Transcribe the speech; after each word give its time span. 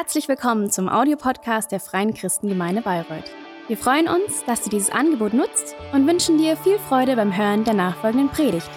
Herzlich 0.00 0.28
willkommen 0.28 0.70
zum 0.70 0.88
Audiopodcast 0.88 1.72
der 1.72 1.80
Freien 1.80 2.14
Christengemeinde 2.14 2.82
Bayreuth. 2.82 3.24
Wir 3.66 3.76
freuen 3.76 4.06
uns, 4.06 4.44
dass 4.46 4.62
du 4.62 4.70
dieses 4.70 4.90
Angebot 4.90 5.34
nutzt 5.34 5.74
und 5.92 6.06
wünschen 6.06 6.38
dir 6.38 6.56
viel 6.56 6.78
Freude 6.78 7.16
beim 7.16 7.36
Hören 7.36 7.64
der 7.64 7.74
nachfolgenden 7.74 8.28
Predigt. 8.28 8.70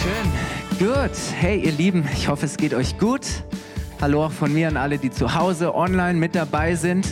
Schön, 0.00 0.88
gut. 0.88 1.10
Hey 1.38 1.60
ihr 1.60 1.72
Lieben, 1.72 2.08
ich 2.14 2.28
hoffe 2.28 2.46
es 2.46 2.56
geht 2.56 2.72
euch 2.72 2.98
gut. 2.98 3.26
Hallo 4.00 4.24
auch 4.24 4.32
von 4.32 4.50
mir 4.50 4.68
an 4.68 4.78
alle, 4.78 4.96
die 4.96 5.10
zu 5.10 5.34
Hause 5.34 5.74
online 5.74 6.18
mit 6.18 6.34
dabei 6.34 6.74
sind. 6.74 7.06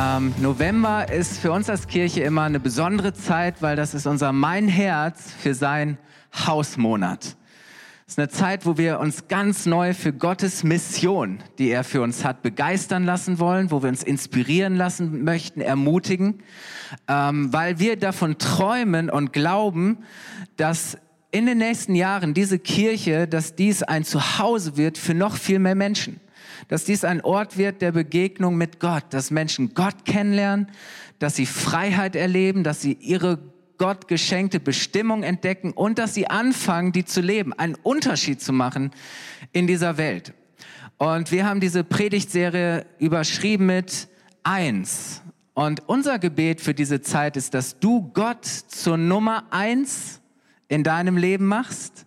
Ähm, 0.00 0.32
November 0.40 1.10
ist 1.10 1.40
für 1.40 1.50
uns 1.50 1.68
als 1.68 1.88
Kirche 1.88 2.20
immer 2.20 2.42
eine 2.42 2.60
besondere 2.60 3.14
Zeit, 3.14 3.62
weil 3.62 3.74
das 3.74 3.94
ist 3.94 4.06
unser 4.06 4.32
Mein 4.32 4.68
Herz 4.68 5.32
für 5.40 5.54
sein 5.54 5.98
Hausmonat. 6.46 7.36
Es 8.06 8.12
ist 8.12 8.18
eine 8.20 8.28
Zeit, 8.28 8.64
wo 8.64 8.78
wir 8.78 9.00
uns 9.00 9.26
ganz 9.26 9.66
neu 9.66 9.94
für 9.94 10.12
Gottes 10.12 10.62
Mission, 10.62 11.40
die 11.58 11.70
er 11.70 11.82
für 11.82 12.00
uns 12.00 12.24
hat, 12.24 12.42
begeistern 12.42 13.06
lassen 13.06 13.40
wollen, 13.40 13.72
wo 13.72 13.82
wir 13.82 13.88
uns 13.88 14.04
inspirieren 14.04 14.76
lassen 14.76 15.24
möchten, 15.24 15.60
ermutigen, 15.60 16.44
ähm, 17.08 17.52
weil 17.52 17.80
wir 17.80 17.96
davon 17.96 18.38
träumen 18.38 19.10
und 19.10 19.32
glauben, 19.32 19.98
dass 20.56 20.96
in 21.32 21.46
den 21.46 21.58
nächsten 21.58 21.96
Jahren 21.96 22.34
diese 22.34 22.60
Kirche, 22.60 23.26
dass 23.26 23.56
dies 23.56 23.82
ein 23.82 24.04
Zuhause 24.04 24.76
wird 24.76 24.96
für 24.96 25.14
noch 25.14 25.34
viel 25.34 25.58
mehr 25.58 25.74
Menschen 25.74 26.20
dass 26.68 26.84
dies 26.84 27.04
ein 27.04 27.22
Ort 27.22 27.56
wird 27.56 27.82
der 27.82 27.92
Begegnung 27.92 28.56
mit 28.56 28.78
Gott, 28.78 29.04
dass 29.10 29.30
Menschen 29.30 29.74
Gott 29.74 30.04
kennenlernen, 30.04 30.70
dass 31.18 31.36
sie 31.36 31.46
Freiheit 31.46 32.14
erleben, 32.14 32.62
dass 32.62 32.80
sie 32.80 32.92
ihre 32.92 33.38
Gott 33.78 34.08
geschenkte 34.08 34.60
Bestimmung 34.60 35.22
entdecken 35.22 35.72
und 35.72 35.98
dass 35.98 36.14
sie 36.14 36.28
anfangen, 36.28 36.92
die 36.92 37.04
zu 37.04 37.20
leben, 37.20 37.52
einen 37.52 37.76
Unterschied 37.76 38.42
zu 38.42 38.52
machen 38.52 38.90
in 39.52 39.66
dieser 39.66 39.96
Welt. 39.96 40.34
Und 40.98 41.30
wir 41.30 41.46
haben 41.46 41.60
diese 41.60 41.84
Predigtserie 41.84 42.84
überschrieben 42.98 43.66
mit 43.66 44.08
eins. 44.42 45.22
Und 45.54 45.88
unser 45.88 46.18
Gebet 46.18 46.60
für 46.60 46.74
diese 46.74 47.00
Zeit 47.00 47.36
ist, 47.36 47.54
dass 47.54 47.78
du 47.78 48.10
Gott 48.12 48.44
zur 48.44 48.96
Nummer 48.96 49.44
eins 49.50 50.20
in 50.66 50.82
deinem 50.84 51.16
Leben 51.16 51.46
machst 51.46 52.04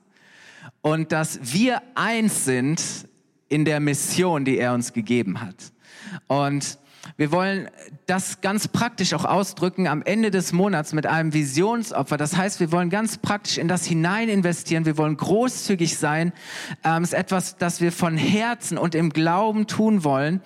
und 0.81 1.11
dass 1.11 1.39
wir 1.53 1.81
eins 1.95 2.45
sind 2.45 2.81
in 3.51 3.65
der 3.65 3.81
Mission, 3.81 4.45
die 4.45 4.57
er 4.57 4.73
uns 4.73 4.93
gegeben 4.93 5.41
hat. 5.41 5.73
Und 6.27 6.79
wir 7.17 7.31
wollen 7.31 7.69
das 8.05 8.41
ganz 8.41 8.67
praktisch 8.67 9.13
auch 9.13 9.25
ausdrücken 9.25 9.87
am 9.87 10.01
Ende 10.01 10.31
des 10.31 10.53
Monats 10.53 10.93
mit 10.93 11.05
einem 11.05 11.33
Visionsopfer. 11.33 12.17
Das 12.17 12.35
heißt, 12.35 12.59
wir 12.59 12.71
wollen 12.71 12.89
ganz 12.89 13.17
praktisch 13.17 13.57
in 13.57 13.67
das 13.67 13.85
hinein 13.85 14.29
investieren. 14.29 14.85
Wir 14.85 14.97
wollen 14.97 15.17
großzügig 15.17 15.97
sein. 15.97 16.33
Ähm, 16.83 17.03
ist 17.03 17.13
etwas, 17.13 17.57
das 17.57 17.81
wir 17.81 17.91
von 17.91 18.17
Herzen 18.17 18.77
und 18.77 18.95
im 18.95 19.11
Glauben 19.11 19.67
tun 19.67 20.03
wollen. 20.03 20.41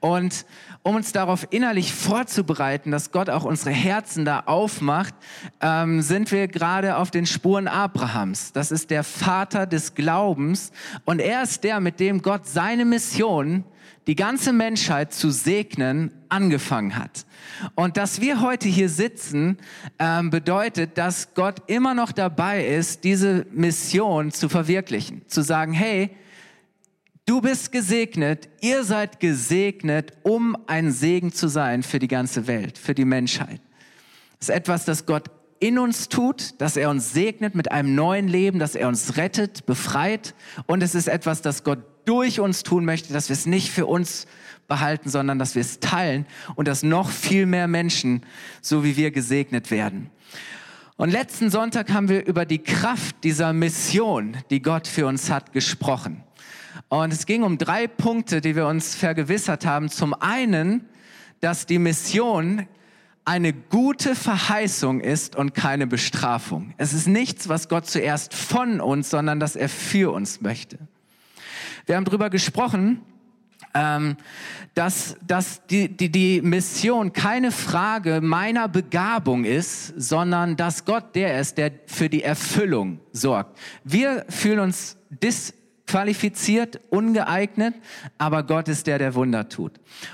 Und 0.00 0.44
um 0.84 0.96
uns 0.96 1.12
darauf 1.12 1.46
innerlich 1.50 1.92
vorzubereiten, 1.92 2.90
dass 2.90 3.12
Gott 3.12 3.30
auch 3.30 3.44
unsere 3.44 3.70
Herzen 3.70 4.24
da 4.24 4.40
aufmacht, 4.46 5.14
ähm, 5.60 6.02
sind 6.02 6.32
wir 6.32 6.48
gerade 6.48 6.96
auf 6.96 7.12
den 7.12 7.26
Spuren 7.26 7.68
Abrahams. 7.68 8.52
Das 8.52 8.72
ist 8.72 8.90
der 8.90 9.04
Vater 9.04 9.66
des 9.66 9.94
Glaubens 9.94 10.72
und 11.04 11.20
er 11.20 11.44
ist 11.44 11.62
der, 11.62 11.78
mit 11.78 12.00
dem 12.00 12.20
Gott 12.20 12.46
seine 12.46 12.84
Mission 12.84 13.64
die 14.06 14.16
ganze 14.16 14.52
Menschheit 14.52 15.12
zu 15.12 15.30
segnen, 15.30 16.12
angefangen 16.28 16.96
hat. 16.96 17.24
Und 17.74 17.96
dass 17.96 18.20
wir 18.20 18.40
heute 18.40 18.68
hier 18.68 18.88
sitzen, 18.88 19.58
ähm, 19.98 20.30
bedeutet, 20.30 20.98
dass 20.98 21.34
Gott 21.34 21.62
immer 21.66 21.94
noch 21.94 22.12
dabei 22.12 22.66
ist, 22.66 23.04
diese 23.04 23.46
Mission 23.52 24.32
zu 24.32 24.48
verwirklichen. 24.48 25.22
Zu 25.28 25.42
sagen, 25.42 25.72
hey, 25.72 26.10
Du 27.24 27.40
bist 27.40 27.70
gesegnet, 27.70 28.48
ihr 28.60 28.82
seid 28.82 29.20
gesegnet, 29.20 30.12
um 30.24 30.56
ein 30.66 30.90
Segen 30.90 31.32
zu 31.32 31.46
sein 31.46 31.84
für 31.84 32.00
die 32.00 32.08
ganze 32.08 32.48
Welt, 32.48 32.78
für 32.78 32.94
die 32.94 33.04
Menschheit. 33.04 33.60
Das 34.40 34.48
ist 34.48 34.54
etwas, 34.54 34.84
das 34.84 35.06
Gott 35.06 35.30
in 35.60 35.78
uns 35.78 36.08
tut, 36.08 36.60
dass 36.60 36.76
er 36.76 36.90
uns 36.90 37.12
segnet 37.12 37.54
mit 37.54 37.70
einem 37.70 37.94
neuen 37.94 38.26
Leben, 38.26 38.58
dass 38.58 38.74
er 38.74 38.88
uns 38.88 39.16
rettet, 39.16 39.66
befreit. 39.66 40.34
Und 40.66 40.82
es 40.82 40.96
ist 40.96 41.06
etwas, 41.06 41.42
das 41.42 41.62
Gott 41.62 41.78
durch 42.04 42.40
uns 42.40 42.62
tun 42.62 42.84
möchte, 42.84 43.12
dass 43.12 43.28
wir 43.28 43.34
es 43.34 43.46
nicht 43.46 43.70
für 43.70 43.86
uns 43.86 44.26
behalten, 44.68 45.10
sondern 45.10 45.38
dass 45.38 45.54
wir 45.54 45.60
es 45.60 45.80
teilen 45.80 46.26
und 46.54 46.68
dass 46.68 46.82
noch 46.82 47.10
viel 47.10 47.46
mehr 47.46 47.68
Menschen, 47.68 48.24
so 48.60 48.84
wie 48.84 48.96
wir, 48.96 49.10
gesegnet 49.10 49.70
werden. 49.70 50.10
Und 50.96 51.10
letzten 51.10 51.50
Sonntag 51.50 51.90
haben 51.92 52.08
wir 52.08 52.26
über 52.26 52.46
die 52.46 52.62
Kraft 52.62 53.16
dieser 53.24 53.52
Mission, 53.52 54.36
die 54.50 54.62
Gott 54.62 54.86
für 54.86 55.06
uns 55.06 55.30
hat, 55.30 55.52
gesprochen. 55.52 56.22
Und 56.88 57.12
es 57.12 57.26
ging 57.26 57.42
um 57.42 57.58
drei 57.58 57.86
Punkte, 57.86 58.40
die 58.40 58.54
wir 58.54 58.66
uns 58.66 58.94
vergewissert 58.94 59.66
haben. 59.66 59.88
Zum 59.88 60.14
einen, 60.14 60.84
dass 61.40 61.66
die 61.66 61.78
Mission 61.78 62.66
eine 63.24 63.52
gute 63.52 64.14
Verheißung 64.14 65.00
ist 65.00 65.36
und 65.36 65.54
keine 65.54 65.86
Bestrafung. 65.86 66.74
Es 66.76 66.92
ist 66.92 67.06
nichts, 67.06 67.48
was 67.48 67.68
Gott 67.68 67.86
zuerst 67.86 68.34
von 68.34 68.80
uns, 68.80 69.10
sondern 69.10 69.38
dass 69.40 69.56
er 69.56 69.68
für 69.68 70.12
uns 70.12 70.40
möchte. 70.40 70.78
Wir 71.86 71.96
haben 71.96 72.04
darüber 72.04 72.30
gesprochen, 72.30 73.02
ähm, 73.74 74.16
dass, 74.74 75.16
dass 75.26 75.66
die, 75.66 75.88
die, 75.88 76.10
die 76.10 76.42
Mission 76.42 77.12
keine 77.12 77.52
Frage 77.52 78.20
meiner 78.20 78.68
Begabung 78.68 79.44
ist, 79.44 79.94
sondern 79.96 80.56
dass 80.56 80.84
Gott 80.84 81.14
der 81.14 81.40
ist, 81.40 81.58
der 81.58 81.72
für 81.86 82.08
die 82.08 82.22
Erfüllung 82.22 83.00
sorgt. 83.12 83.58
Wir 83.84 84.24
fühlen 84.28 84.60
uns 84.60 84.96
dis 85.10 85.54
qualifiziert, 85.86 86.80
ungeeignet, 86.90 87.74
aber 88.18 88.44
Gott 88.44 88.68
ist 88.68 88.86
der, 88.86 88.98
der 88.98 89.14
Wunder 89.14 89.48
tut. 89.48 89.72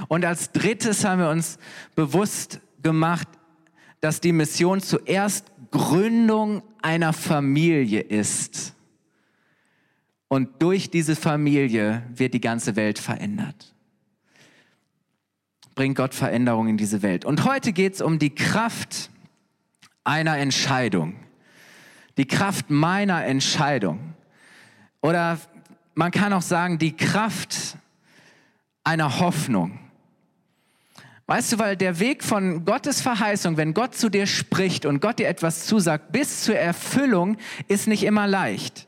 Und 0.09 0.25
als 0.25 0.51
drittes 0.53 1.05
haben 1.05 1.21
wir 1.21 1.31
uns 1.31 1.59
bewusst 1.95 2.61
gemacht, 2.83 3.29
dass 4.01 4.21
die 4.21 4.33
Mission 4.33 4.81
zuerst 4.81 5.47
Gründung 5.71 6.63
einer 6.83 7.13
Familie 7.13 8.01
ist. 8.01 8.75
Und 10.29 10.63
durch 10.63 10.91
diese 10.91 11.17
Familie 11.17 12.03
wird 12.15 12.35
die 12.35 12.41
ganze 12.41 12.77
Welt 12.77 12.99
verändert. 12.99 13.75
Bringt 15.75 15.97
Gott 15.97 16.15
Veränderung 16.15 16.69
in 16.69 16.77
diese 16.77 17.03
Welt. 17.03 17.25
Und 17.25 17.45
heute 17.45 17.73
geht 17.73 17.95
es 17.95 18.01
um 18.01 18.19
die 18.19 18.35
Kraft 18.35 19.11
einer 20.05 20.37
Entscheidung. 20.37 21.17
Die 22.19 22.27
Kraft 22.27 22.69
meiner 22.69 23.25
Entscheidung. 23.25 24.15
Oder 25.01 25.39
man 25.95 26.11
kann 26.11 26.33
auch 26.33 26.43
sagen, 26.43 26.79
die 26.79 26.97
Kraft 26.97 27.77
einer 28.85 29.21
Hoffnung. 29.21 29.79
Weißt 31.27 31.53
du, 31.53 31.59
weil 31.59 31.77
der 31.77 32.01
Weg 32.01 32.25
von 32.25 32.65
Gottes 32.65 33.01
Verheißung, 33.01 33.57
wenn 33.57 33.75
Gott 33.75 33.95
zu 33.95 34.09
dir 34.09 34.27
spricht 34.27 34.87
und 34.87 35.01
Gott 35.01 35.19
dir 35.19 35.29
etwas 35.29 35.67
zusagt, 35.67 36.11
bis 36.11 36.43
zur 36.43 36.57
Erfüllung, 36.57 37.37
ist 37.69 37.87
nicht 37.87 38.03
immer 38.03 38.27
leicht. 38.27 38.88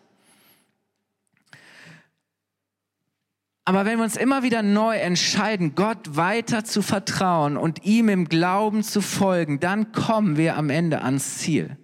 Aber 3.65 3.85
wenn 3.85 3.99
wir 3.99 4.05
uns 4.05 4.17
immer 4.17 4.43
wieder 4.43 4.63
neu 4.63 4.97
entscheiden, 4.97 5.75
Gott 5.75 6.17
weiter 6.17 6.65
zu 6.65 6.83
vertrauen 6.83 7.57
und 7.57 7.85
ihm 7.85 8.09
im 8.09 8.29
Glauben 8.29 8.83
zu 8.83 9.01
folgen, 9.01 9.61
dann 9.61 9.93
kommen 9.93 10.37
wir 10.37 10.57
am 10.57 10.71
Ende 10.71 11.03
ans 11.03 11.39
Ziel. 11.39 11.77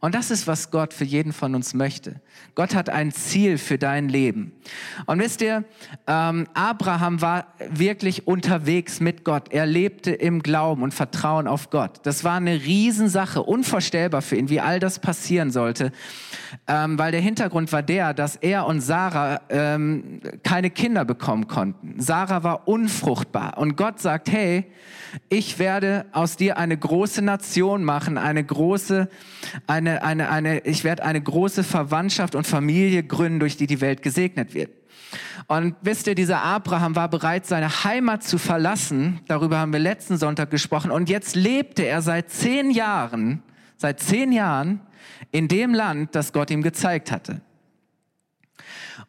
Und 0.00 0.14
das 0.14 0.30
ist, 0.30 0.46
was 0.46 0.70
Gott 0.70 0.92
für 0.92 1.04
jeden 1.04 1.32
von 1.32 1.54
uns 1.54 1.74
möchte. 1.74 2.20
Gott 2.54 2.74
hat 2.74 2.90
ein 2.90 3.12
Ziel 3.12 3.58
für 3.58 3.78
dein 3.78 4.08
Leben. 4.08 4.52
Und 5.06 5.20
wisst 5.20 5.40
ihr, 5.40 5.64
ähm, 6.06 6.46
Abraham 6.54 7.20
war 7.22 7.46
wirklich 7.70 8.26
unterwegs 8.26 9.00
mit 9.00 9.24
Gott. 9.24 9.52
Er 9.52 9.66
lebte 9.66 10.12
im 10.12 10.42
Glauben 10.42 10.82
und 10.82 10.92
Vertrauen 10.92 11.46
auf 11.46 11.70
Gott. 11.70 12.00
Das 12.02 12.24
war 12.24 12.36
eine 12.36 12.62
Riesensache, 12.64 13.42
unvorstellbar 13.42 14.22
für 14.22 14.36
ihn, 14.36 14.50
wie 14.50 14.60
all 14.60 14.80
das 14.80 14.98
passieren 14.98 15.50
sollte. 15.50 15.92
Ähm, 16.66 16.98
weil 16.98 17.12
der 17.12 17.20
Hintergrund 17.20 17.72
war 17.72 17.82
der, 17.82 18.14
dass 18.14 18.36
er 18.36 18.66
und 18.66 18.80
Sarah 18.80 19.40
ähm, 19.48 20.20
keine 20.42 20.70
Kinder 20.70 21.04
bekommen 21.04 21.48
konnten. 21.48 22.00
Sarah 22.00 22.42
war 22.42 22.68
unfruchtbar. 22.68 23.58
Und 23.58 23.76
Gott 23.76 24.00
sagt, 24.00 24.30
hey, 24.30 24.66
ich 25.28 25.58
werde 25.58 26.06
aus 26.12 26.36
dir 26.36 26.58
eine 26.58 26.76
große 26.76 27.22
Nation 27.22 27.84
machen, 27.84 28.18
eine 28.18 28.44
große, 28.44 29.08
eine, 29.66 29.95
eine, 30.02 30.30
eine, 30.30 30.60
ich 30.60 30.84
werde 30.84 31.04
eine 31.04 31.20
große 31.20 31.64
Verwandtschaft 31.64 32.34
und 32.34 32.46
Familie 32.46 33.02
gründen, 33.02 33.40
durch 33.40 33.56
die 33.56 33.66
die 33.66 33.80
Welt 33.80 34.02
gesegnet 34.02 34.54
wird. 34.54 34.70
Und 35.46 35.76
wisst 35.82 36.06
ihr, 36.06 36.14
dieser 36.14 36.42
Abraham 36.42 36.96
war 36.96 37.08
bereit, 37.08 37.46
seine 37.46 37.84
Heimat 37.84 38.24
zu 38.24 38.38
verlassen. 38.38 39.20
Darüber 39.28 39.58
haben 39.58 39.72
wir 39.72 39.78
letzten 39.78 40.16
Sonntag 40.16 40.50
gesprochen. 40.50 40.90
Und 40.90 41.08
jetzt 41.08 41.36
lebte 41.36 41.84
er 41.84 42.02
seit 42.02 42.30
zehn 42.30 42.70
Jahren, 42.70 43.42
seit 43.76 44.00
zehn 44.00 44.32
Jahren 44.32 44.80
in 45.30 45.48
dem 45.48 45.72
Land, 45.74 46.14
das 46.14 46.32
Gott 46.32 46.50
ihm 46.50 46.62
gezeigt 46.62 47.12
hatte. 47.12 47.40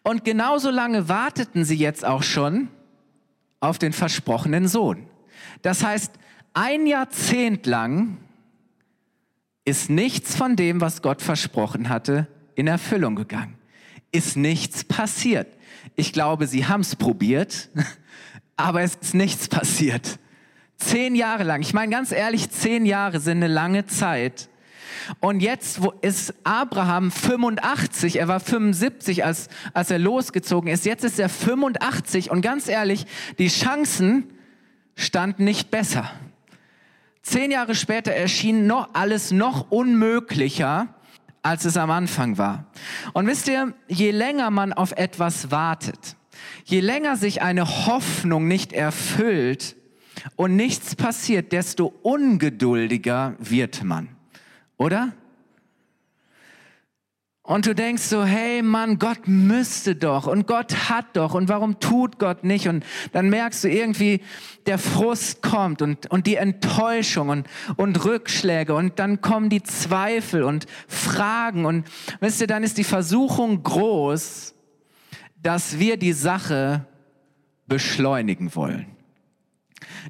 Und 0.03 0.23
genauso 0.23 0.69
lange 0.69 1.09
warteten 1.09 1.65
sie 1.65 1.75
jetzt 1.75 2.05
auch 2.05 2.23
schon 2.23 2.69
auf 3.59 3.79
den 3.79 3.93
versprochenen 3.93 4.67
Sohn. 4.67 5.07
Das 5.63 5.83
heißt, 5.83 6.13
ein 6.53 6.85
Jahrzehnt 6.85 7.65
lang 7.65 8.17
ist 9.67 9.89
nichts 9.89 10.33
von 10.33 10.55
dem, 10.55 10.79
was 10.79 11.01
Gott 11.01 11.21
versprochen 11.21 11.89
hatte, 11.89 12.25
in 12.55 12.67
Erfüllung 12.67 13.17
gegangen. 13.17 13.57
Ist 14.13 14.37
nichts 14.37 14.85
passiert. 14.85 15.47
Ich 15.97 16.13
glaube, 16.13 16.47
sie 16.47 16.67
haben 16.67 16.79
es 16.79 16.95
probiert, 16.95 17.69
aber 18.55 18.81
es 18.81 18.95
ist 18.95 19.13
nichts 19.13 19.49
passiert. 19.49 20.19
Zehn 20.77 21.15
Jahre 21.15 21.43
lang. 21.43 21.61
Ich 21.61 21.73
meine 21.73 21.91
ganz 21.91 22.13
ehrlich, 22.13 22.49
zehn 22.49 22.85
Jahre 22.85 23.19
sind 23.19 23.43
eine 23.43 23.53
lange 23.53 23.85
Zeit. 23.87 24.47
Und 25.19 25.41
jetzt 25.41 25.81
wo 25.81 25.91
ist 26.01 26.33
Abraham 26.45 27.11
85, 27.11 28.19
er 28.19 28.29
war 28.29 28.39
75, 28.39 29.25
als, 29.25 29.49
als 29.73 29.91
er 29.91 29.99
losgezogen 29.99 30.71
ist. 30.71 30.85
Jetzt 30.85 31.03
ist 31.03 31.19
er 31.19 31.27
85 31.27 32.31
und 32.31 32.41
ganz 32.41 32.69
ehrlich, 32.69 33.05
die 33.37 33.49
Chancen 33.49 34.31
standen 34.95 35.43
nicht 35.43 35.71
besser. 35.71 36.09
Zehn 37.27 37.51
Jahre 37.51 37.75
später 37.75 38.13
erschien 38.13 38.67
noch 38.67 38.93
alles 38.93 39.31
noch 39.31 39.69
unmöglicher, 39.69 40.87
als 41.41 41.65
es 41.65 41.75
am 41.75 41.91
Anfang 41.91 42.37
war. 42.37 42.67
Und 43.11 43.27
wisst 43.27 43.49
ihr, 43.49 43.73
je 43.89 44.11
länger 44.11 44.49
man 44.49 44.71
auf 44.71 44.93
etwas 44.93 45.51
wartet, 45.51 46.15
je 46.63 46.79
länger 46.79 47.17
sich 47.17 47.41
eine 47.41 47.85
Hoffnung 47.85 48.47
nicht 48.47 48.71
erfüllt 48.71 49.75
und 50.37 50.55
nichts 50.55 50.95
passiert, 50.95 51.51
desto 51.51 51.87
ungeduldiger 52.01 53.35
wird 53.39 53.83
man 53.83 54.07
oder? 54.77 55.11
Und 57.47 57.65
du 57.65 57.73
denkst 57.73 58.03
so, 58.03 58.25
hey 58.25 58.61
Mann, 58.61 58.99
Gott 58.99 59.25
müsste 59.25 59.95
doch 59.95 60.27
und 60.27 60.47
Gott 60.47 60.89
hat 60.89 61.05
doch 61.15 61.33
und 61.33 61.47
warum 61.47 61.79
tut 61.79 62.19
Gott 62.19 62.43
nicht? 62.43 62.67
Und 62.67 62.85
dann 63.13 63.29
merkst 63.29 63.63
du 63.63 63.69
irgendwie, 63.69 64.19
der 64.65 64.77
Frust 64.77 65.41
kommt 65.41 65.81
und, 65.81 66.11
und 66.11 66.27
die 66.27 66.35
Enttäuschung 66.35 67.29
und, 67.29 67.47
und 67.77 68.03
Rückschläge 68.03 68.75
und 68.75 68.99
dann 68.99 69.21
kommen 69.21 69.47
die 69.49 69.63
Zweifel 69.63 70.43
und 70.43 70.65
Fragen 70.89 71.65
und 71.65 71.87
wisst 72.19 72.41
ihr, 72.41 72.47
dann 72.47 72.63
ist 72.63 72.77
die 72.77 72.83
Versuchung 72.83 73.63
groß, 73.63 74.53
dass 75.41 75.79
wir 75.79 75.95
die 75.95 76.11
Sache 76.11 76.85
beschleunigen 77.65 78.53
wollen 78.55 78.96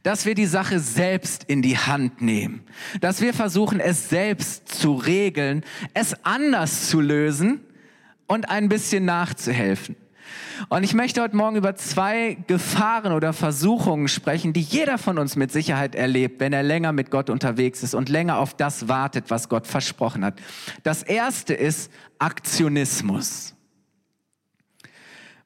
dass 0.03 0.25
wir 0.25 0.35
die 0.35 0.45
Sache 0.45 0.79
selbst 0.79 1.43
in 1.45 1.61
die 1.61 1.77
Hand 1.77 2.21
nehmen, 2.21 2.63
dass 3.01 3.21
wir 3.21 3.33
versuchen, 3.33 3.79
es 3.79 4.09
selbst 4.09 4.69
zu 4.69 4.93
regeln, 4.93 5.63
es 5.93 6.15
anders 6.23 6.89
zu 6.89 7.01
lösen 7.01 7.61
und 8.27 8.49
ein 8.49 8.69
bisschen 8.69 9.05
nachzuhelfen. 9.05 9.95
Und 10.69 10.83
ich 10.83 10.93
möchte 10.93 11.21
heute 11.21 11.35
Morgen 11.35 11.55
über 11.55 11.75
zwei 11.75 12.37
Gefahren 12.47 13.13
oder 13.13 13.31
Versuchungen 13.31 14.07
sprechen, 14.07 14.53
die 14.53 14.61
jeder 14.61 14.97
von 14.97 15.17
uns 15.17 15.35
mit 15.35 15.51
Sicherheit 15.51 15.95
erlebt, 15.95 16.39
wenn 16.39 16.51
er 16.51 16.63
länger 16.63 16.91
mit 16.91 17.11
Gott 17.11 17.29
unterwegs 17.29 17.83
ist 17.83 17.93
und 17.93 18.09
länger 18.09 18.39
auf 18.39 18.53
das 18.55 18.87
wartet, 18.87 19.25
was 19.29 19.49
Gott 19.49 19.67
versprochen 19.67 20.25
hat. 20.25 20.41
Das 20.83 21.03
erste 21.03 21.53
ist 21.53 21.91
Aktionismus. 22.19 23.53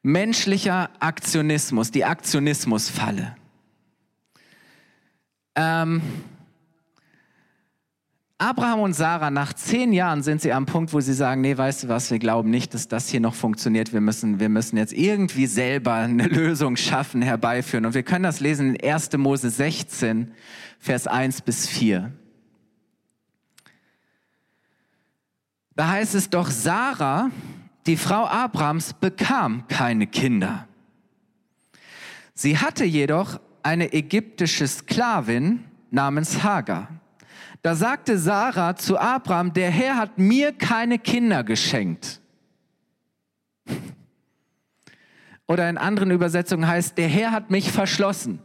Menschlicher 0.02 0.90
Aktionismus, 1.00 1.92
die 1.92 2.06
Aktionismusfalle. 2.06 3.36
Ähm, 5.56 6.02
Abraham 8.42 8.80
und 8.80 8.94
Sarah, 8.94 9.30
nach 9.30 9.54
zehn 9.54 9.94
Jahren 9.94 10.24
sind 10.24 10.42
sie 10.42 10.52
am 10.52 10.66
Punkt, 10.66 10.94
wo 10.94 11.00
sie 11.00 11.14
sagen, 11.14 11.42
nee, 11.42 11.56
weißt 11.56 11.84
du 11.84 11.90
was, 11.90 12.10
wir 12.10 12.18
glauben 12.18 12.50
nicht, 12.50 12.74
dass 12.74 12.88
das 12.88 13.08
hier 13.08 13.20
noch 13.20 13.36
funktioniert. 13.36 13.94
Wir 13.94 14.02
müssen, 14.02 14.40
wir 14.40 14.50
müssen 14.50 14.78
jetzt 14.78 14.94
irgendwie 14.94 15.46
selber 15.46 15.94
eine 15.94 16.28
Lösung 16.28 16.76
schaffen, 16.76 17.22
herbeiführen. 17.22 17.86
Und 17.86 17.94
wir 17.94 18.02
können 18.02 18.24
das 18.24 18.40
lesen 18.40 18.74
in 18.74 18.90
1. 18.90 19.16
Mose 19.18 19.52
16, 19.52 20.32
Vers 20.80 21.06
1 21.06 21.42
bis 21.42 21.68
4. 21.68 22.12
Da 25.76 25.90
heißt 25.90 26.16
es 26.16 26.32
doch, 26.32 26.50
Sarah, 26.50 27.30
die 27.86 27.96
Frau 27.96 28.26
Abrahams, 28.26 28.94
bekam 28.94 29.68
keine 29.68 30.08
Kinder. 30.08 30.68
Sie 32.34 32.58
hatte 32.58 32.86
jedoch 32.86 33.40
eine 33.64 33.94
ägyptische 33.94 34.68
Sklavin 34.68 35.66
namens 35.90 36.44
Hagar. 36.44 36.88
Da 37.62 37.76
sagte 37.76 38.18
Sarah 38.18 38.76
zu 38.76 38.98
Abraham, 38.98 39.54
der 39.54 39.70
Herr 39.70 39.98
hat 39.98 40.18
mir 40.18 40.52
keine 40.52 40.98
Kinder 40.98 41.44
geschenkt. 41.44 42.20
Oder 45.48 45.70
in 45.70 45.78
anderen 45.78 46.12
Übersetzungen 46.12 46.68
heißt, 46.68 46.98
der 46.98 47.08
Herr 47.08 47.32
hat 47.32 47.52
mich 47.52 47.72
verschlossen. 47.72 48.40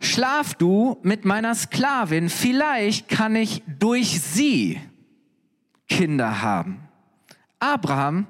Schlaf 0.00 0.54
du 0.54 0.98
mit 1.02 1.24
meiner 1.24 1.54
Sklavin, 1.54 2.28
vielleicht 2.28 3.08
kann 3.08 3.36
ich 3.36 3.62
durch 3.78 4.20
sie 4.20 4.80
Kinder 5.88 6.42
haben. 6.42 6.88
Abraham 7.60 8.26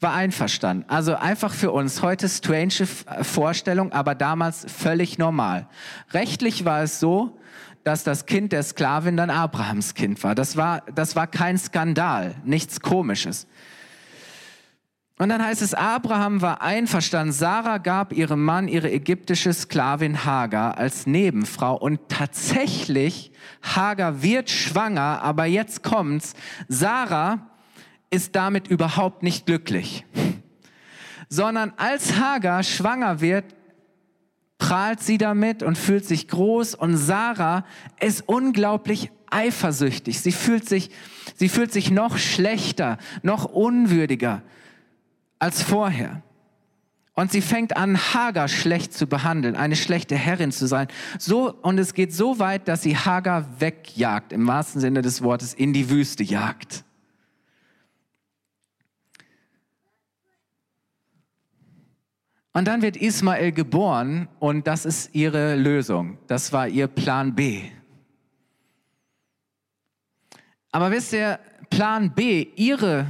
war 0.00 0.14
einverstanden. 0.14 0.84
Also 0.88 1.14
einfach 1.14 1.52
für 1.52 1.72
uns 1.72 2.02
heute 2.02 2.28
strange 2.28 2.86
Vorstellung, 3.22 3.92
aber 3.92 4.14
damals 4.14 4.66
völlig 4.70 5.18
normal. 5.18 5.68
Rechtlich 6.12 6.64
war 6.64 6.82
es 6.82 7.00
so, 7.00 7.38
dass 7.84 8.04
das 8.04 8.26
Kind 8.26 8.52
der 8.52 8.62
Sklavin 8.62 9.16
dann 9.16 9.30
Abrahams 9.30 9.94
Kind 9.94 10.22
war. 10.24 10.34
Das 10.34 10.56
war, 10.56 10.82
das 10.94 11.16
war 11.16 11.26
kein 11.26 11.56
Skandal, 11.56 12.34
nichts 12.44 12.80
Komisches. 12.80 13.46
Und 15.18 15.30
dann 15.30 15.42
heißt 15.42 15.62
es, 15.62 15.72
Abraham 15.72 16.42
war 16.42 16.60
einverstanden. 16.60 17.32
Sarah 17.32 17.78
gab 17.78 18.12
ihrem 18.12 18.44
Mann 18.44 18.68
ihre 18.68 18.90
ägyptische 18.90 19.54
Sklavin 19.54 20.26
Hagar 20.26 20.76
als 20.76 21.06
Nebenfrau. 21.06 21.74
Und 21.74 22.00
tatsächlich, 22.08 23.32
Hagar 23.62 24.22
wird 24.22 24.50
schwanger, 24.50 25.22
aber 25.22 25.46
jetzt 25.46 25.82
kommt's. 25.82 26.34
Sarah 26.68 27.48
ist 28.10 28.36
damit 28.36 28.68
überhaupt 28.68 29.22
nicht 29.22 29.46
glücklich, 29.46 30.04
sondern 31.28 31.72
als 31.76 32.16
Hagar 32.16 32.62
schwanger 32.62 33.20
wird, 33.20 33.44
prahlt 34.58 35.02
sie 35.02 35.18
damit 35.18 35.62
und 35.62 35.76
fühlt 35.76 36.04
sich 36.04 36.28
groß 36.28 36.74
und 36.74 36.96
Sarah 36.96 37.64
ist 38.00 38.26
unglaublich 38.26 39.10
eifersüchtig. 39.30 40.20
Sie 40.20 40.32
fühlt 40.32 40.68
sich, 40.68 40.90
sie 41.34 41.48
fühlt 41.48 41.72
sich 41.72 41.90
noch 41.90 42.16
schlechter, 42.16 42.98
noch 43.22 43.44
unwürdiger 43.44 44.42
als 45.38 45.62
vorher. 45.62 46.22
Und 47.18 47.32
sie 47.32 47.40
fängt 47.40 47.76
an, 47.78 47.96
Hagar 47.96 48.46
schlecht 48.46 48.92
zu 48.92 49.06
behandeln, 49.06 49.56
eine 49.56 49.74
schlechte 49.74 50.14
Herrin 50.16 50.52
zu 50.52 50.66
sein. 50.66 50.86
So, 51.18 51.50
und 51.62 51.78
es 51.78 51.94
geht 51.94 52.12
so 52.12 52.38
weit, 52.38 52.68
dass 52.68 52.82
sie 52.82 52.96
Hagar 52.96 53.58
wegjagt, 53.58 54.32
im 54.32 54.46
wahrsten 54.46 54.82
Sinne 54.82 55.00
des 55.00 55.22
Wortes, 55.22 55.54
in 55.54 55.72
die 55.72 55.88
Wüste 55.88 56.22
jagt. 56.22 56.84
Und 62.56 62.64
dann 62.68 62.80
wird 62.80 62.96
Ismael 62.96 63.52
geboren 63.52 64.28
und 64.38 64.66
das 64.66 64.86
ist 64.86 65.14
ihre 65.14 65.56
Lösung. 65.56 66.16
Das 66.26 66.54
war 66.54 66.66
ihr 66.66 66.86
Plan 66.86 67.34
B. 67.34 67.60
Aber 70.72 70.90
wisst 70.90 71.12
ihr, 71.12 71.38
Plan 71.68 72.14
B, 72.14 72.48
ihre, 72.56 73.08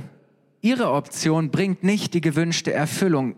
ihre 0.62 0.90
Option 0.90 1.52
bringt 1.52 1.84
nicht 1.84 2.12
die 2.14 2.20
gewünschte 2.20 2.72
Erfüllung. 2.72 3.36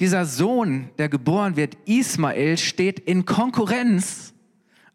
Dieser 0.00 0.24
Sohn, 0.26 0.90
der 0.98 1.08
geboren 1.08 1.54
wird, 1.54 1.76
Ismael, 1.84 2.58
steht 2.58 2.98
in 2.98 3.24
Konkurrenz 3.24 4.34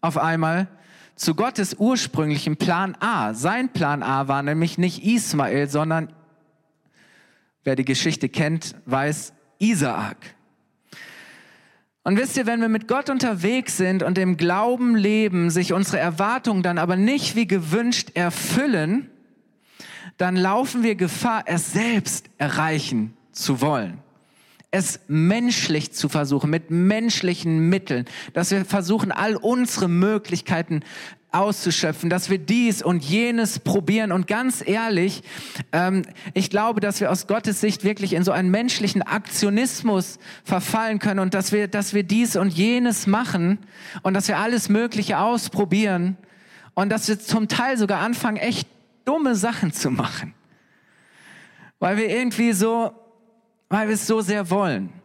auf 0.02 0.18
einmal 0.18 0.68
zu 1.16 1.36
Gottes 1.36 1.74
ursprünglichen 1.80 2.58
Plan 2.58 2.98
A. 3.00 3.34
Sein 3.34 3.72
Plan 3.72 4.04
A 4.04 4.28
war 4.28 4.44
nämlich 4.44 4.78
nicht 4.78 5.06
Ismael, 5.06 5.70
sondern, 5.70 6.12
wer 7.64 7.78
die 7.78 7.86
Geschichte 7.86 8.28
kennt, 8.28 8.76
weiß, 8.84 9.32
Isaak. 9.60 10.36
Und 12.04 12.18
wisst 12.18 12.38
ihr, 12.38 12.46
wenn 12.46 12.62
wir 12.62 12.70
mit 12.70 12.88
Gott 12.88 13.10
unterwegs 13.10 13.76
sind 13.76 14.02
und 14.02 14.18
im 14.18 14.38
Glauben 14.38 14.96
leben, 14.96 15.50
sich 15.50 15.74
unsere 15.74 16.00
Erwartungen 16.00 16.64
dann 16.64 16.78
aber 16.78 16.96
nicht 16.96 17.36
wie 17.36 17.48
gewünscht 17.48 18.12
erfüllen, 18.14 19.10
dann 20.18 20.38
laufen 20.38 20.84
wir 20.84 20.96
Gefahr, 20.96 21.44
es 21.48 21.74
selbst 21.74 22.30
erreichen 22.38 23.18
zu 23.34 23.60
wollen. 23.60 24.00
Es 24.72 25.02
menschlich 25.08 25.92
zu 25.92 26.08
versuchen, 26.10 26.50
mit 26.50 26.72
menschlichen 26.72 27.70
Mitteln, 27.70 28.06
dass 28.34 28.52
wir 28.52 28.64
versuchen, 28.64 29.12
all 29.12 29.36
unsere 29.36 29.88
Möglichkeiten 29.88 30.84
auszuschöpfen, 31.32 32.10
dass 32.10 32.30
wir 32.30 32.38
dies 32.38 32.82
und 32.82 33.04
jenes 33.04 33.60
probieren. 33.60 34.12
Und 34.12 34.28
ganz 34.28 34.64
ehrlich, 34.66 35.24
ähm, 35.72 36.04
ich 36.34 36.50
glaube, 36.50 36.80
dass 36.80 37.00
wir 37.02 37.12
aus 37.12 37.28
Gottes 37.28 37.62
Sicht 37.62 37.84
wirklich 37.84 38.14
in 38.14 38.24
so 38.24 38.32
einen 38.32 38.50
menschlichen 38.50 39.02
Aktionismus 39.02 40.20
verfallen 40.44 41.00
können 41.00 41.20
und 41.20 41.34
dass 41.34 41.52
wir, 41.52 41.68
dass 41.68 41.94
wir 41.94 42.04
dies 42.04 42.36
und 42.36 42.50
jenes 42.50 43.08
machen 43.08 43.60
und 44.04 44.14
dass 44.14 44.28
wir 44.28 44.38
alles 44.38 44.70
Mögliche 44.70 45.20
ausprobieren 45.20 46.18
und 46.74 46.90
dass 46.90 47.08
wir 47.08 47.20
zum 47.20 47.48
Teil 47.48 47.78
sogar 47.78 48.00
anfangen, 48.00 48.38
echt 48.38 48.68
dumme 49.04 49.36
Sachen 49.36 49.74
zu 49.74 49.92
machen. 49.92 50.34
Weil 51.80 51.98
wir 51.98 52.10
irgendwie 52.10 52.54
so, 52.54 52.92
weil 53.70 53.88
wir 53.88 53.96
es 53.96 54.08
so 54.08 54.22
sehr 54.22 54.50
wollen. 54.50 54.97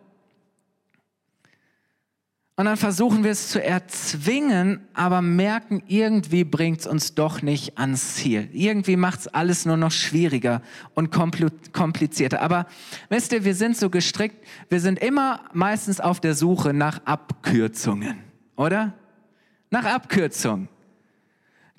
Und 2.54 2.66
dann 2.66 2.76
versuchen 2.76 3.24
wir 3.24 3.30
es 3.30 3.48
zu 3.48 3.64
erzwingen, 3.64 4.86
aber 4.92 5.22
merken, 5.22 5.82
irgendwie 5.86 6.44
bringt 6.44 6.80
es 6.80 6.86
uns 6.86 7.14
doch 7.14 7.40
nicht 7.40 7.78
ans 7.78 8.16
Ziel. 8.16 8.48
Irgendwie 8.52 8.96
macht 8.96 9.20
es 9.20 9.28
alles 9.28 9.64
nur 9.64 9.78
noch 9.78 9.90
schwieriger 9.90 10.60
und 10.94 11.10
komplizierter. 11.10 12.42
Aber 12.42 12.66
wisst 13.08 13.32
ihr, 13.32 13.44
wir 13.44 13.54
sind 13.54 13.78
so 13.78 13.88
gestrickt, 13.88 14.36
wir 14.68 14.80
sind 14.80 14.98
immer 14.98 15.40
meistens 15.54 15.98
auf 15.98 16.20
der 16.20 16.34
Suche 16.34 16.74
nach 16.74 17.00
Abkürzungen, 17.06 18.18
oder? 18.56 18.92
Nach 19.70 19.86
Abkürzungen. 19.86 20.68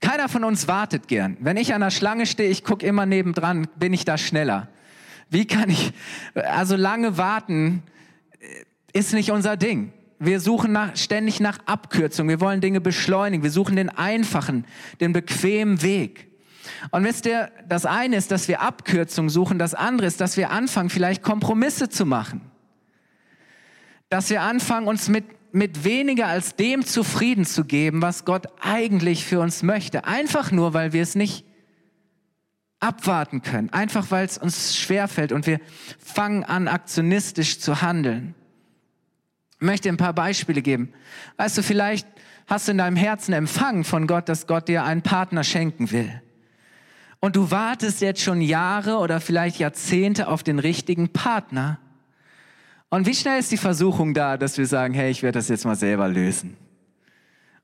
Keiner 0.01 0.27
von 0.27 0.43
uns 0.43 0.67
wartet 0.67 1.07
gern. 1.07 1.37
Wenn 1.39 1.55
ich 1.55 1.75
an 1.75 1.81
der 1.81 1.91
Schlange 1.91 2.25
stehe, 2.25 2.49
ich 2.49 2.63
gucke 2.63 2.85
immer 2.85 3.05
nebendran, 3.05 3.67
bin 3.77 3.93
ich 3.93 4.05
da 4.05 4.17
schneller. 4.17 4.69
Wie 5.29 5.45
kann 5.45 5.69
ich, 5.69 5.93
also 6.33 6.75
lange 6.75 7.17
warten 7.17 7.83
äh, 8.39 8.99
ist 8.99 9.13
nicht 9.13 9.31
unser 9.31 9.55
Ding. 9.55 9.93
Wir 10.19 10.39
suchen 10.39 10.71
nach, 10.71 10.95
ständig 10.95 11.39
nach 11.39 11.59
Abkürzungen. 11.65 12.29
Wir 12.29 12.41
wollen 12.41 12.61
Dinge 12.61 12.81
beschleunigen. 12.81 13.43
Wir 13.43 13.51
suchen 13.51 13.75
den 13.75 13.89
einfachen, 13.89 14.65
den 14.99 15.13
bequemen 15.13 15.81
Weg. 15.81 16.29
Und 16.91 17.03
wisst 17.03 17.25
ihr, 17.25 17.51
das 17.67 17.85
eine 17.85 18.15
ist, 18.15 18.31
dass 18.31 18.47
wir 18.47 18.61
Abkürzungen 18.61 19.29
suchen. 19.29 19.59
Das 19.59 19.73
andere 19.73 20.07
ist, 20.07 20.21
dass 20.21 20.37
wir 20.37 20.51
anfangen, 20.51 20.89
vielleicht 20.89 21.23
Kompromisse 21.23 21.89
zu 21.89 22.05
machen. 22.05 22.41
Dass 24.09 24.29
wir 24.29 24.41
anfangen, 24.41 24.87
uns 24.87 25.09
mit, 25.09 25.25
mit 25.53 25.83
weniger 25.83 26.27
als 26.27 26.55
dem 26.55 26.85
zufrieden 26.85 27.45
zu 27.45 27.65
geben, 27.65 28.01
was 28.01 28.25
Gott 28.25 28.47
eigentlich 28.61 29.25
für 29.25 29.39
uns 29.39 29.63
möchte. 29.63 30.05
Einfach 30.05 30.51
nur, 30.51 30.73
weil 30.73 30.93
wir 30.93 31.01
es 31.01 31.15
nicht 31.15 31.45
abwarten 32.79 33.41
können. 33.41 33.69
Einfach, 33.71 34.11
weil 34.11 34.25
es 34.25 34.37
uns 34.37 34.75
schwerfällt 34.75 35.31
und 35.31 35.47
wir 35.47 35.59
fangen 35.99 36.43
an, 36.43 36.67
aktionistisch 36.67 37.59
zu 37.59 37.81
handeln. 37.81 38.35
Ich 39.63 39.65
möchte 39.65 39.87
ein 39.87 39.95
paar 39.95 40.11
Beispiele 40.11 40.61
geben. 40.61 40.91
Weißt 41.37 41.57
du, 41.57 41.63
vielleicht 41.63 42.05
hast 42.47 42.67
du 42.67 42.73
in 42.73 42.79
deinem 42.79 42.97
Herzen 42.97 43.31
empfangen 43.31 43.85
von 43.85 44.07
Gott, 44.07 44.27
dass 44.27 44.45
Gott 44.45 44.67
dir 44.67 44.83
einen 44.83 45.03
Partner 45.03 45.45
schenken 45.45 45.89
will. 45.91 46.21
Und 47.21 47.37
du 47.37 47.49
wartest 47.49 48.01
jetzt 48.01 48.19
schon 48.19 48.41
Jahre 48.41 48.97
oder 48.97 49.21
vielleicht 49.21 49.59
Jahrzehnte 49.59 50.27
auf 50.27 50.43
den 50.43 50.59
richtigen 50.59 51.13
Partner. 51.13 51.79
Und 52.89 53.07
wie 53.07 53.15
schnell 53.15 53.39
ist 53.39 53.53
die 53.53 53.57
Versuchung 53.57 54.13
da, 54.13 54.35
dass 54.35 54.57
wir 54.57 54.67
sagen, 54.67 54.93
hey, 54.93 55.09
ich 55.09 55.23
werde 55.23 55.39
das 55.39 55.47
jetzt 55.47 55.63
mal 55.63 55.77
selber 55.77 56.09
lösen? 56.09 56.57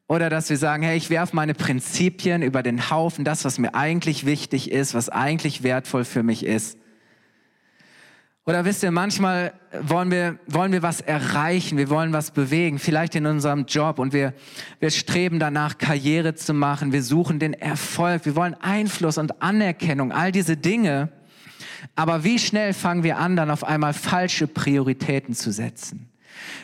Oder 0.08 0.30
dass 0.30 0.50
wir 0.50 0.58
sagen, 0.58 0.84
hey, 0.84 0.96
ich 0.96 1.10
werfe 1.10 1.36
meine 1.36 1.54
Prinzipien 1.54 2.44
über 2.44 2.64
den 2.64 2.90
Haufen, 2.90 3.26
das, 3.26 3.44
was 3.44 3.58
mir 3.58 3.76
eigentlich 3.76 4.26
wichtig 4.26 4.72
ist, 4.72 4.94
was 4.94 5.10
eigentlich 5.10 5.64
wertvoll 5.64 6.06
für 6.06 6.24
mich 6.24 6.46
ist. 6.46 6.79
Oder 8.46 8.66
wisst 8.66 8.82
ihr, 8.82 8.92
manchmal 8.92 9.54
wollen 9.82 10.10
wir, 10.10 10.40
wollen 10.48 10.72
wir 10.72 10.82
was 10.82 11.02
erreichen, 11.02 11.78
wir 11.78 11.90
wollen 11.90 12.14
was 12.14 12.32
bewegen, 12.32 12.80
vielleicht 12.80 13.14
in 13.16 13.26
unserem 13.26 13.66
Job 13.66 14.00
und 14.00 14.12
wir, 14.12 14.34
wir 14.80 14.90
streben 14.90 15.40
danach, 15.40 15.78
Karriere 15.78 16.34
zu 16.34 16.54
machen, 16.54 16.92
wir 16.92 17.04
suchen 17.04 17.38
den 17.40 17.54
Erfolg, 17.54 18.26
wir 18.26 18.36
wollen 18.36 18.56
Einfluss 18.56 19.18
und 19.18 19.42
Anerkennung, 19.42 20.12
all 20.12 20.32
diese 20.32 20.58
Dinge. 20.58 21.10
Aber 21.96 22.24
wie 22.24 22.40
schnell 22.40 22.74
fangen 22.74 23.04
wir 23.04 23.18
an, 23.18 23.36
dann 23.36 23.52
auf 23.52 23.64
einmal 23.64 23.94
falsche 23.94 24.48
Prioritäten 24.48 25.36
zu 25.36 25.52
setzen? 25.52 26.10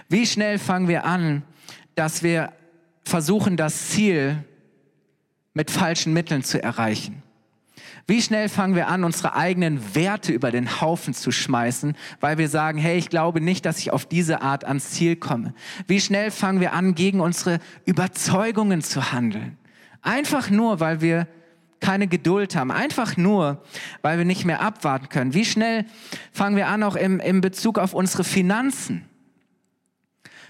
Wie 0.10 0.25
schnell 0.25 0.58
fangen 0.58 0.88
wir 0.88 1.05
an, 1.05 1.44
dass 1.96 2.24
wir 2.24 2.53
versuchen, 3.03 3.58
das 3.58 3.89
Ziel 3.89 4.44
mit 5.53 5.70
falschen 5.72 6.13
Mitteln 6.13 6.44
zu 6.44 6.62
erreichen? 6.62 7.22
Wie 8.07 8.21
schnell 8.21 8.50
fangen 8.50 8.75
wir 8.75 8.88
an, 8.88 9.03
unsere 9.03 9.35
eigenen 9.35 9.95
Werte 9.95 10.31
über 10.31 10.51
den 10.51 10.79
Haufen 10.79 11.15
zu 11.15 11.31
schmeißen, 11.31 11.97
weil 12.19 12.38
wir 12.38 12.50
sagen, 12.50 12.77
hey, 12.77 12.97
ich 12.97 13.09
glaube 13.09 13.41
nicht, 13.41 13.65
dass 13.65 13.79
ich 13.79 13.91
auf 13.91 14.05
diese 14.05 14.43
Art 14.43 14.63
ans 14.63 14.91
Ziel 14.91 15.15
komme. 15.15 15.55
Wie 15.88 16.00
schnell 16.00 16.29
fangen 16.29 16.59
wir 16.59 16.74
an, 16.74 16.93
gegen 16.93 17.19
unsere 17.19 17.59
Überzeugungen 17.85 18.81
zu 18.81 19.12
handeln. 19.12 19.57
Einfach 20.03 20.51
nur, 20.51 20.79
weil 20.79 21.01
wir 21.01 21.27
keine 21.79 22.07
Geduld 22.07 22.55
haben, 22.55 22.71
einfach 22.71 23.17
nur, 23.17 23.63
weil 24.03 24.19
wir 24.19 24.25
nicht 24.25 24.45
mehr 24.45 24.62
abwarten 24.62 25.09
können. 25.09 25.33
Wie 25.33 25.45
schnell 25.45 25.85
fangen 26.31 26.55
wir 26.55 26.67
an, 26.67 26.83
auch 26.83 26.95
im, 26.95 27.19
im 27.19 27.41
Bezug 27.41 27.79
auf 27.79 27.93
unsere 27.93 28.24
Finanzen? 28.24 29.09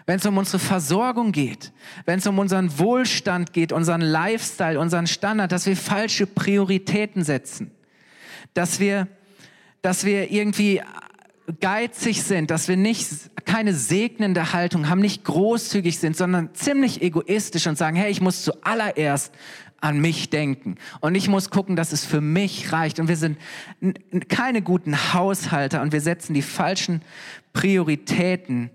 Wenn 0.06 0.18
es 0.18 0.26
um 0.26 0.38
unsere 0.38 0.60
Versorgung 0.60 1.32
geht, 1.32 1.72
wenn 2.06 2.20
es 2.20 2.28
um 2.28 2.38
unseren 2.38 2.78
Wohlstand 2.78 3.54
geht, 3.54 3.72
unseren 3.72 4.02
Lifestyle, 4.02 4.80
unseren 4.80 5.08
Standard, 5.08 5.52
dass 5.52 5.66
wir 5.66 5.76
falsche 5.76 6.28
Prioritäten 6.28 7.24
setzen, 7.24 7.72
dass 8.54 8.80
wir, 8.80 9.08
dass 9.82 10.06
wir 10.06 10.32
irgendwie 10.32 10.82
geizig 11.60 12.24
sind, 12.24 12.52
dass 12.52 12.68
wir 12.68 12.78
nicht 12.78 13.08
keine 13.46 13.74
segnende 13.74 14.54
Haltung 14.54 14.90
haben, 14.90 15.00
nicht 15.00 15.24
großzügig 15.24 16.00
sind, 16.00 16.18
sondern 16.18 16.54
ziemlich 16.56 17.02
egoistisch 17.02 17.68
und 17.68 17.78
sagen, 17.78 17.96
hey, 17.96 18.12
ich 18.12 18.22
muss 18.22 18.44
zuallererst 18.44 19.34
an 19.86 20.02
mich 20.02 20.32
denken. 20.32 20.78
Und 21.00 21.14
ich 21.14 21.28
muss 21.28 21.52
gucken, 21.52 21.76
dass 21.76 21.92
es 21.92 22.06
für 22.06 22.20
mich 22.20 22.74
reicht. 22.74 23.00
Und 23.00 23.08
wir 23.08 23.18
sind 23.18 23.38
keine 24.30 24.64
guten 24.64 25.14
Haushalter 25.14 25.84
und 25.84 25.94
wir 25.94 26.02
setzen 26.02 26.34
die 26.34 26.42
falschen 26.42 27.04
Prioritäten. 27.54 28.72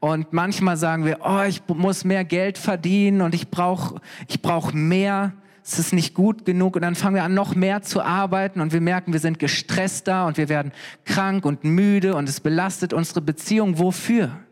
Und 0.00 0.32
manchmal 0.32 0.78
sagen 0.78 1.04
wir, 1.04 1.18
oh, 1.22 1.42
ich 1.46 1.60
muss 1.68 2.04
mehr 2.04 2.24
Geld 2.24 2.56
verdienen 2.56 3.20
und 3.20 3.34
ich 3.34 3.50
brauche 3.50 4.00
ich 4.26 4.40
brauch 4.40 4.72
mehr. 4.72 5.34
Es 5.62 5.78
ist 5.78 5.92
nicht 5.92 6.14
gut 6.14 6.46
genug. 6.46 6.76
Und 6.76 6.82
dann 6.82 6.94
fangen 6.94 7.16
wir 7.16 7.24
an, 7.24 7.34
noch 7.34 7.54
mehr 7.54 7.82
zu 7.82 8.02
arbeiten 8.02 8.62
und 8.62 8.72
wir 8.72 8.80
merken, 8.80 9.12
wir 9.12 9.20
sind 9.20 9.38
gestresster 9.38 10.26
und 10.26 10.38
wir 10.38 10.48
werden 10.48 10.72
krank 11.04 11.44
und 11.44 11.64
müde 11.64 12.16
und 12.16 12.26
es 12.26 12.40
belastet 12.40 12.94
unsere 12.94 13.20
Beziehung. 13.20 13.78
Wofür? 13.78 14.43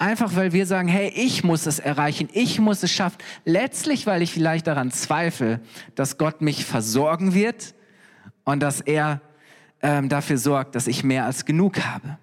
Einfach 0.00 0.34
weil 0.34 0.54
wir 0.54 0.64
sagen, 0.64 0.88
hey, 0.88 1.12
ich 1.14 1.44
muss 1.44 1.66
es 1.66 1.78
erreichen, 1.78 2.30
ich 2.32 2.58
muss 2.58 2.82
es 2.82 2.90
schaffen. 2.90 3.18
Letztlich, 3.44 4.06
weil 4.06 4.22
ich 4.22 4.32
vielleicht 4.32 4.66
daran 4.66 4.90
zweifle, 4.90 5.60
dass 5.94 6.16
Gott 6.16 6.40
mich 6.40 6.64
versorgen 6.64 7.34
wird 7.34 7.74
und 8.44 8.60
dass 8.60 8.80
er 8.80 9.20
ähm, 9.82 10.08
dafür 10.08 10.38
sorgt, 10.38 10.74
dass 10.74 10.86
ich 10.86 11.04
mehr 11.04 11.26
als 11.26 11.44
genug 11.44 11.84
habe. 11.84 12.16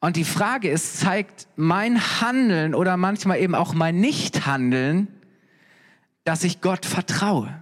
Und 0.00 0.16
die 0.16 0.24
Frage 0.24 0.68
ist, 0.68 0.98
zeigt 0.98 1.46
mein 1.54 2.00
Handeln 2.20 2.74
oder 2.74 2.96
manchmal 2.96 3.38
eben 3.38 3.54
auch 3.54 3.72
mein 3.72 4.00
Nichthandeln, 4.00 5.06
dass 6.24 6.42
ich 6.42 6.60
Gott 6.60 6.86
vertraue, 6.86 7.54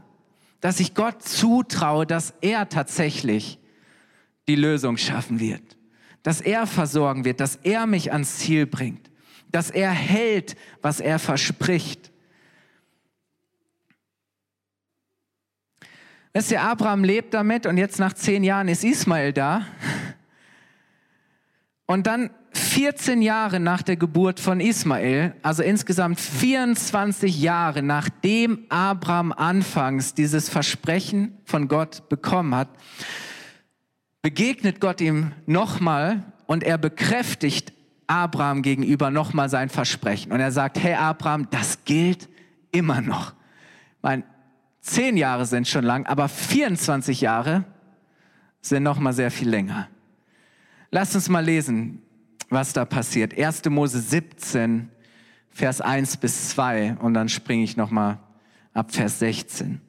dass 0.63 0.81
ich 0.81 0.95
Gott 0.95 1.23
zutraue, 1.23 2.07
dass 2.07 2.33
er 2.41 2.71
tatsächlich 2.71 3.59
die 4.49 4.57
Lösung 4.57 4.97
schaffen 4.97 5.39
wird 5.39 5.77
dass 6.23 6.41
er 6.41 6.67
versorgen 6.67 7.25
wird, 7.25 7.41
dass 7.41 7.57
er 7.57 7.87
mich 7.87 8.13
ans 8.13 8.39
Ziel 8.39 8.67
bringt, 8.67 9.11
dass 9.51 9.71
er 9.71 9.91
hält, 9.91 10.57
was 10.83 11.01
er 11.01 11.19
verspricht. 11.19 12.11
Wisst 16.33 16.53
ihr, 16.53 16.63
Abraham 16.63 17.03
lebt 17.03 17.35
damit 17.35 17.67
und 17.67 17.77
jetzt 17.77 17.99
nach 17.99 18.13
zehn 18.13 18.45
Jahren 18.45 18.69
ist 18.69 18.85
Ismael 18.85 19.33
da. 19.33 19.67
Und 21.87 22.07
dann 22.07 22.31
14 22.53 23.21
Jahre 23.21 23.59
nach 23.59 23.83
der 23.83 23.97
Geburt 23.97 24.39
von 24.39 24.61
Ismael, 24.61 25.35
also 25.43 25.63
insgesamt 25.63 26.21
24 26.21 27.41
Jahre 27.41 27.83
nachdem 27.83 28.65
Abraham 28.69 29.33
anfangs 29.33 30.15
dieses 30.15 30.49
Versprechen 30.49 31.37
von 31.45 31.67
Gott 31.67 32.09
bekommen 32.09 32.55
hat, 32.55 32.69
begegnet 34.23 34.81
Gott 34.81 35.01
ihm 35.01 35.33
nochmal 35.47 36.25
und 36.47 36.63
er 36.63 36.79
bekräftigt 36.79 37.73
Abraham 38.07 38.63
gegenüber 38.63 39.11
nochmal 39.11 39.49
sein 39.49 39.69
Versprechen. 39.69 40.33
Und 40.33 40.41
er 40.41 40.53
sagt, 40.53 40.83
hey 40.83 40.95
Abraham, 40.95 41.49
das 41.51 41.85
gilt 41.85 42.29
immer 42.73 43.01
noch. 43.01 43.35
Mein, 44.03 44.25
zehn 44.81 45.17
Jahre 45.17 45.47
sind 45.47 45.69
schon 45.69 45.85
lang, 45.85 46.07
aber 46.07 46.29
24 46.29 47.21
Jahre 47.21 47.65
sind 48.61 48.83
nochmal 48.83 49.13
sehr 49.13 49.31
viel 49.31 49.49
länger. 49.49 49.89
Lasst 50.91 51.15
uns 51.15 51.29
mal 51.29 51.45
lesen, 51.45 52.03
was 52.49 52.73
da 52.73 52.85
passiert. 52.85 53.39
1. 53.39 53.65
Mose 53.67 54.01
17, 54.01 54.91
Vers 55.51 55.81
1 55.81 56.17
bis 56.17 56.51
2 56.51 56.97
und 57.01 57.15
dann 57.15 57.29
springe 57.29 57.63
ich 57.63 57.77
nochmal 57.77 58.19
ab 58.75 58.93
Vers 58.93 59.21
16. 59.21 59.81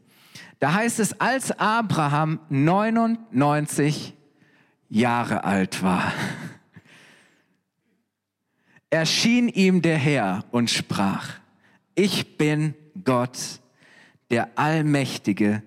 Da 0.59 0.73
heißt 0.73 0.99
es, 0.99 1.19
als 1.19 1.57
Abraham 1.59 2.39
99 2.49 4.13
Jahre 4.91 5.45
alt 5.45 5.81
war, 5.83 6.11
erschien 8.89 9.47
ihm 9.47 9.81
der 9.81 9.97
Herr 9.97 10.43
und 10.51 10.69
sprach, 10.69 11.29
ich 11.95 12.37
bin 12.37 12.75
Gott, 13.05 13.61
der 14.31 14.59
Allmächtige, 14.59 15.63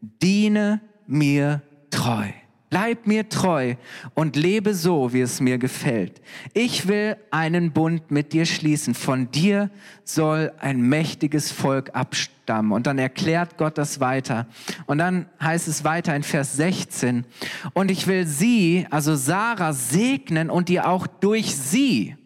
diene 0.00 0.80
mir 1.08 1.60
treu. 1.90 2.28
Bleib 2.70 3.06
mir 3.06 3.28
treu 3.28 3.76
und 4.14 4.36
lebe 4.36 4.74
so, 4.74 5.12
wie 5.12 5.22
es 5.22 5.40
mir 5.40 5.58
gefällt. 5.58 6.20
Ich 6.52 6.86
will 6.86 7.16
einen 7.30 7.72
Bund 7.72 8.10
mit 8.10 8.32
dir 8.32 8.44
schließen. 8.44 8.94
Von 8.94 9.30
dir 9.30 9.70
soll 10.04 10.52
ein 10.58 10.80
mächtiges 10.80 11.50
Volk 11.50 11.94
abstammen. 11.94 12.72
Und 12.72 12.86
dann 12.86 12.98
erklärt 12.98 13.56
Gott 13.56 13.78
das 13.78 14.00
weiter. 14.00 14.46
Und 14.86 14.98
dann 14.98 15.26
heißt 15.40 15.66
es 15.66 15.84
weiter 15.84 16.14
in 16.14 16.22
Vers 16.22 16.56
16. 16.56 17.24
Und 17.72 17.90
ich 17.90 18.06
will 18.06 18.26
sie, 18.26 18.86
also 18.90 19.16
Sarah, 19.16 19.72
segnen 19.72 20.50
und 20.50 20.68
dir 20.68 20.88
auch 20.88 21.06
durch 21.06 21.56
sie 21.56 22.16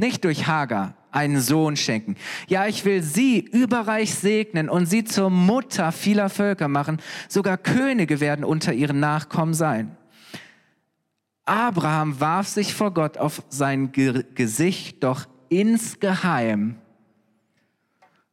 nicht 0.00 0.24
durch 0.24 0.46
Hagar 0.46 0.94
einen 1.12 1.40
Sohn 1.40 1.76
schenken. 1.76 2.16
Ja, 2.48 2.66
ich 2.66 2.84
will 2.84 3.02
sie 3.02 3.38
überreich 3.38 4.14
segnen 4.14 4.68
und 4.68 4.86
sie 4.86 5.04
zur 5.04 5.30
Mutter 5.30 5.92
vieler 5.92 6.28
Völker 6.28 6.68
machen. 6.68 7.00
Sogar 7.28 7.56
Könige 7.56 8.20
werden 8.20 8.44
unter 8.44 8.72
ihren 8.72 9.00
Nachkommen 9.00 9.54
sein. 9.54 9.96
Abraham 11.44 12.20
warf 12.20 12.48
sich 12.48 12.74
vor 12.74 12.92
Gott 12.92 13.18
auf 13.18 13.42
sein 13.48 13.92
Ge 13.92 14.24
Gesicht, 14.34 15.02
doch 15.02 15.26
insgeheim 15.48 16.76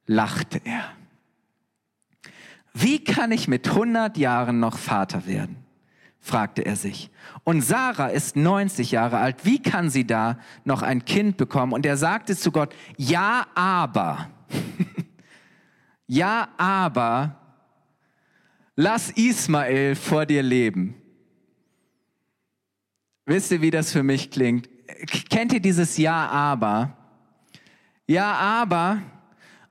lachte 0.06 0.62
er. 0.64 0.92
Wie 2.74 3.04
kann 3.04 3.32
ich 3.32 3.48
mit 3.48 3.68
100 3.68 4.18
Jahren 4.18 4.60
noch 4.60 4.78
Vater 4.78 5.26
werden? 5.26 5.67
Fragte 6.28 6.66
er 6.66 6.76
sich. 6.76 7.10
Und 7.44 7.62
Sarah 7.62 8.08
ist 8.08 8.36
90 8.36 8.92
Jahre 8.92 9.18
alt. 9.18 9.46
Wie 9.46 9.62
kann 9.62 9.90
sie 9.90 10.06
da 10.06 10.38
noch 10.66 10.82
ein 10.82 11.06
Kind 11.06 11.38
bekommen? 11.38 11.74
Und 11.74 11.86
er 11.86 11.98
sagte 11.98 12.36
zu 12.36 12.52
Gott, 12.52 12.76
ja, 12.98 13.48
aber, 13.56 14.30
ja, 16.08 16.50
aber, 16.58 17.36
lass 18.76 19.10
Ismael 19.12 19.96
vor 19.96 20.26
dir 20.26 20.44
leben. 20.44 20.96
Wisst 23.26 23.52
ihr, 23.52 23.62
wie 23.62 23.72
das 23.72 23.92
für 23.92 24.04
mich 24.04 24.32
klingt? 24.32 24.70
Kennt 25.30 25.52
ihr 25.52 25.60
dieses 25.60 25.98
Ja, 25.98 26.28
aber? 26.30 26.96
Ja, 28.06 28.34
aber. 28.34 29.02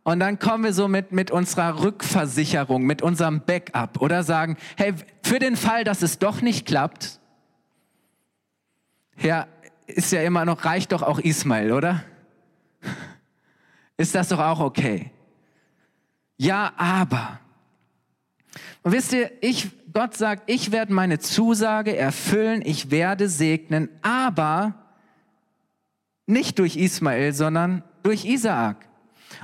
Und 0.07 0.21
dann 0.21 0.39
kommen 0.39 0.63
wir 0.63 0.73
so 0.73 0.87
mit, 0.87 1.11
mit 1.11 1.33
unserer 1.33 1.83
Rückversicherung, 1.83 2.85
mit 2.85 3.03
unserem 3.03 3.41
Backup 3.41 4.01
oder 4.01 4.23
sagen, 4.23 4.57
hey, 4.77 4.95
für 5.25 5.41
den 5.41 5.57
Fall, 5.57 5.83
dass 5.83 6.01
es 6.01 6.21
doch 6.21 6.43
nicht 6.43 6.65
klappt, 6.65 7.19
ja, 9.21 9.49
ist 9.89 10.13
ja 10.13 10.23
immer 10.23 10.45
noch, 10.45 10.65
reicht 10.65 10.93
doch 10.93 11.03
auch 11.03 11.19
Ismail, 11.19 11.73
oder? 11.73 12.05
Ist 13.97 14.15
das 14.15 14.29
doch 14.29 14.39
auch 14.39 14.61
okay? 14.61 15.11
Ja, 16.37 16.73
aber. 16.77 17.41
Und 18.85 18.93
wisst 18.93 19.13
ihr, 19.13 19.33
ich, 19.41 19.71
Gott 19.93 20.17
sagt, 20.17 20.49
ich 20.49 20.71
werde 20.71 20.93
meine 20.93 21.19
Zusage 21.19 21.97
erfüllen, 21.97 22.63
ich 22.65 22.93
werde 22.93 23.29
segnen, 23.29 23.89
aber 24.03 24.75
nicht 26.27 26.61
durch 26.61 26.77
Ismael, 26.77 27.33
sondern 27.33 27.83
durch 28.05 28.25
Isaak. 28.25 28.87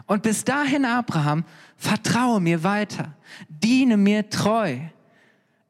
Und 0.07 0.23
bis 0.23 0.45
dahin, 0.45 0.85
Abraham, 0.85 1.45
vertraue 1.77 2.41
mir 2.41 2.63
weiter, 2.63 3.15
diene 3.49 3.97
mir 3.97 4.31
treu, 4.31 4.79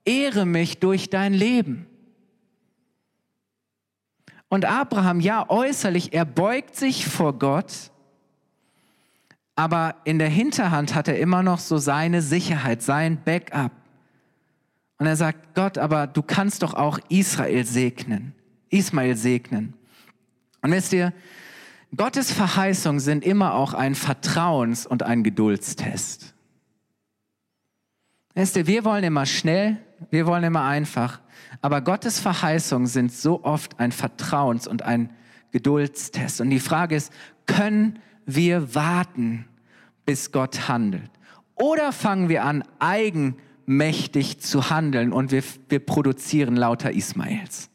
ehre 0.05 0.47
mich 0.47 0.79
durch 0.79 1.11
dein 1.11 1.35
Leben. 1.35 1.87
Und 4.49 4.67
Abraham, 4.67 5.21
ja, 5.21 5.49
äußerlich, 5.49 6.13
er 6.13 6.27
beugt 6.27 6.77
sich 6.77 7.07
vor 7.07 7.39
Gott, 7.39 7.91
aber 9.55 9.97
in 10.05 10.19
der 10.19 10.29
Hinterhand 10.29 10.95
hat 10.95 11.09
er 11.09 11.19
immer 11.19 11.43
noch 11.43 11.59
so 11.59 11.79
seine 11.79 12.21
Sicherheit, 12.21 12.83
sein 12.83 13.23
Backup. 13.23 13.73
Und 14.99 15.07
er 15.07 15.17
sagt, 15.17 15.55
Gott, 15.55 15.79
aber 15.79 16.07
du 16.07 16.23
kannst 16.23 16.63
doch 16.63 16.75
auch 16.75 16.99
Israel 17.09 17.65
segnen, 17.65 18.35
Ismael 18.71 19.17
segnen. 19.17 19.75
Und 20.63 20.71
wisst 20.71 20.93
ihr, 20.93 21.13
Gottes 21.95 22.33
Verheißungen 22.33 23.01
sind 23.01 23.23
immer 23.25 23.55
auch 23.55 23.75
ein 23.75 23.95
Vertrauens- 23.95 24.87
und 24.87 25.03
ein 25.03 25.23
Geduldstest. 25.23 26.35
Wisst 28.35 28.57
ihr, 28.57 28.67
wir 28.67 28.85
wollen 28.85 29.05
immer 29.05 29.27
schnell, 29.27 29.77
wir 30.11 30.27
wollen 30.27 30.45
immer 30.45 30.65
einfach, 30.65 31.21
aber 31.61 31.83
Gottes 31.83 32.19
Verheißungen 32.19 32.87
sind 32.87 33.13
so 33.13 33.45
oft 33.45 33.79
ein 33.79 33.93
Vertrauens- 33.93 34.67
und 34.67 34.83
ein 34.83 35.11
Geduldstest. 35.51 36.41
Und 36.41 36.49
die 36.49 36.61
Frage 36.61 36.97
ist, 36.97 37.13
können 37.47 37.99
wir 38.25 38.75
warten, 38.75 39.47
bis 40.07 40.33
Gott 40.33 40.69
handelt? 40.69 41.11
Oder 41.57 41.93
fangen 41.93 42.31
wir 42.31 42.45
an, 42.45 42.65
eigen 42.79 43.37
mächtig 43.67 44.41
zu 44.41 44.71
handeln 44.71 45.13
und 45.13 45.31
wir, 45.31 45.45
wir 45.69 45.81
produzieren 45.81 46.57
lauter 46.57 46.93
Ismaels. 46.93 47.69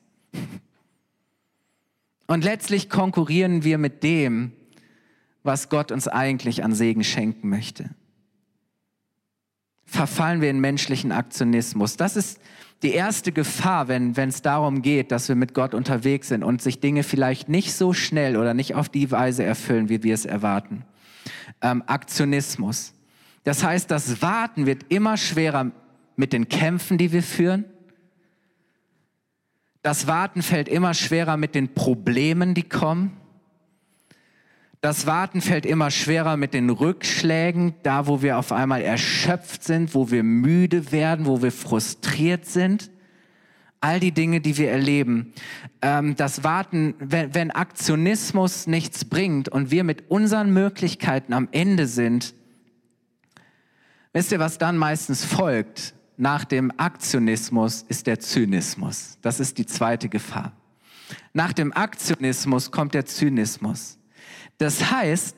Und 2.28 2.44
letztlich 2.44 2.90
konkurrieren 2.90 3.64
wir 3.64 3.78
mit 3.78 4.04
dem, 4.04 4.52
was 5.44 5.70
Gott 5.70 5.92
uns 5.92 6.08
eigentlich 6.08 6.64
an 6.64 6.74
Segen 6.74 7.04
schenken 7.04 7.50
möchte. 7.50 7.90
Verfallen 9.86 10.42
wir 10.42 10.50
in 10.50 10.60
menschlichen 10.60 11.14
Aktionismus. 11.14 11.96
Das 11.96 12.18
ist 12.18 12.42
die 12.84 12.92
erste 12.92 13.32
Gefahr, 13.32 13.88
wenn 13.88 14.14
es 14.18 14.42
darum 14.42 14.82
geht, 14.82 15.12
dass 15.12 15.30
wir 15.30 15.36
mit 15.36 15.54
Gott 15.54 15.74
unterwegs 15.74 16.28
sind 16.28 16.44
und 16.44 16.62
sich 16.62 16.82
Dinge 16.82 17.04
vielleicht 17.04 17.48
nicht 17.48 17.74
so 17.74 17.94
schnell 17.94 18.36
oder 18.36 18.54
nicht 18.54 18.76
auf 18.76 18.90
die 18.90 19.10
Weise 19.10 19.44
erfüllen, 19.44 19.90
wie 19.90 20.04
wir 20.04 20.14
es 20.14 20.26
erwarten. 20.26 20.84
Ähm, 21.62 21.82
Aktionismus. 21.88 22.94
Das 23.46 23.64
heißt, 23.64 23.90
das 23.90 24.22
Warten 24.22 24.66
wird 24.66 24.86
immer 24.90 25.16
schwerer 25.16 25.72
mit 26.18 26.34
den 26.34 26.50
Kämpfen, 26.50 26.98
die 26.98 27.14
wir 27.14 27.24
führen. 27.24 27.64
Das 29.88 30.06
Warten 30.06 30.42
fällt 30.42 30.68
immer 30.68 30.94
schwerer 30.94 31.38
mit 31.38 31.56
den 31.56 31.74
Problemen, 31.74 32.54
die 32.54 32.68
kommen. 32.68 33.16
Das 34.82 35.08
Warten 35.08 35.40
fällt 35.40 35.66
immer 35.66 35.92
schwerer 35.92 36.36
mit 36.36 36.54
den 36.54 36.70
Rückschlägen, 36.70 37.74
da 37.84 38.06
wo 38.06 38.22
wir 38.22 38.38
auf 38.38 38.52
einmal 38.52 38.82
erschöpft 38.82 39.64
sind, 39.64 39.96
wo 39.96 40.12
wir 40.12 40.24
müde 40.24 40.92
werden, 40.92 41.26
wo 41.26 41.42
wir 41.42 41.54
frustriert 41.54 42.46
sind. 42.46 42.92
All 43.80 44.02
die 44.02 44.12
Dinge, 44.12 44.42
die 44.42 44.58
wir 44.58 44.72
erleben. 44.72 45.32
Ähm, 45.82 46.18
das 46.18 46.44
Warten, 46.44 46.94
wenn, 47.00 47.34
wenn 47.34 47.52
Aktionismus 47.52 48.68
nichts 48.68 49.06
bringt 49.06 49.48
und 49.48 49.72
wir 49.72 49.86
mit 49.86 50.12
unseren 50.12 50.52
Möglichkeiten 50.52 51.32
am 51.32 51.48
Ende 51.54 51.88
sind, 51.88 52.34
Wisst 54.18 54.32
ihr, 54.32 54.40
was 54.40 54.58
dann 54.58 54.78
meistens 54.78 55.24
folgt? 55.24 55.94
Nach 56.18 56.44
dem 56.44 56.72
Aktionismus 56.78 57.84
ist 57.88 58.08
der 58.08 58.20
Zynismus. 58.20 59.20
Das 59.22 59.40
ist 59.40 59.60
die 59.60 59.68
zweite 59.68 60.10
Gefahr. 60.10 60.52
Nach 61.32 61.54
dem 61.54 61.72
Aktionismus 61.72 62.72
kommt 62.72 62.96
der 62.96 63.06
Zynismus. 63.06 64.00
Das 64.58 64.92
heißt, 64.92 65.36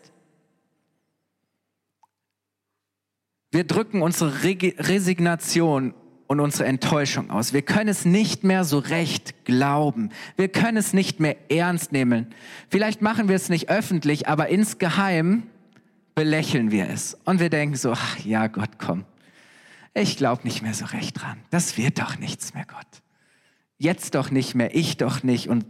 wir 3.52 3.65
drücken 3.65 4.02
unsere 4.02 4.44
Resignation 4.44 5.94
und 6.28 6.39
unsere 6.39 6.65
Enttäuschung 6.65 7.30
aus. 7.32 7.52
Wir 7.52 7.63
können 7.63 7.89
es 7.89 8.06
nicht 8.06 8.44
mehr 8.44 8.63
so 8.63 8.78
recht 8.78 9.46
glauben. 9.46 10.12
Wir 10.38 10.48
können 10.48 10.78
es 10.78 10.94
nicht 10.94 11.20
mehr 11.20 11.52
ernst 11.52 11.92
nehmen. 11.92 12.28
Vielleicht 12.70 13.02
machen 13.02 13.28
wir 13.28 13.36
es 13.36 13.50
nicht 13.50 13.70
öffentlich, 13.70 14.28
aber 14.28 14.48
insgeheim 14.48 15.44
belächeln 16.15 16.72
wir 16.72 16.88
es. 16.89 17.18
Und 17.26 17.39
wir 17.39 17.50
denken 17.50 17.76
so, 17.76 17.92
ach 17.92 18.20
ja, 18.20 18.48
Gott, 18.48 18.78
komm. 18.78 19.06
Ich 19.99 20.15
glaube 20.15 20.43
nicht 20.45 20.62
mehr 20.62 20.73
so 20.73 20.85
recht 20.85 21.21
dran. 21.21 21.38
Das 21.49 21.77
wird 21.77 21.99
doch 21.99 22.17
nichts 22.17 22.53
mehr, 22.53 22.65
Gott. 22.65 22.88
Jetzt 23.77 24.15
doch 24.15 24.31
nicht 24.31 24.55
mehr, 24.55 24.73
ich 24.73 24.95
doch 24.95 25.23
nicht. 25.23 25.49
Und, 25.49 25.65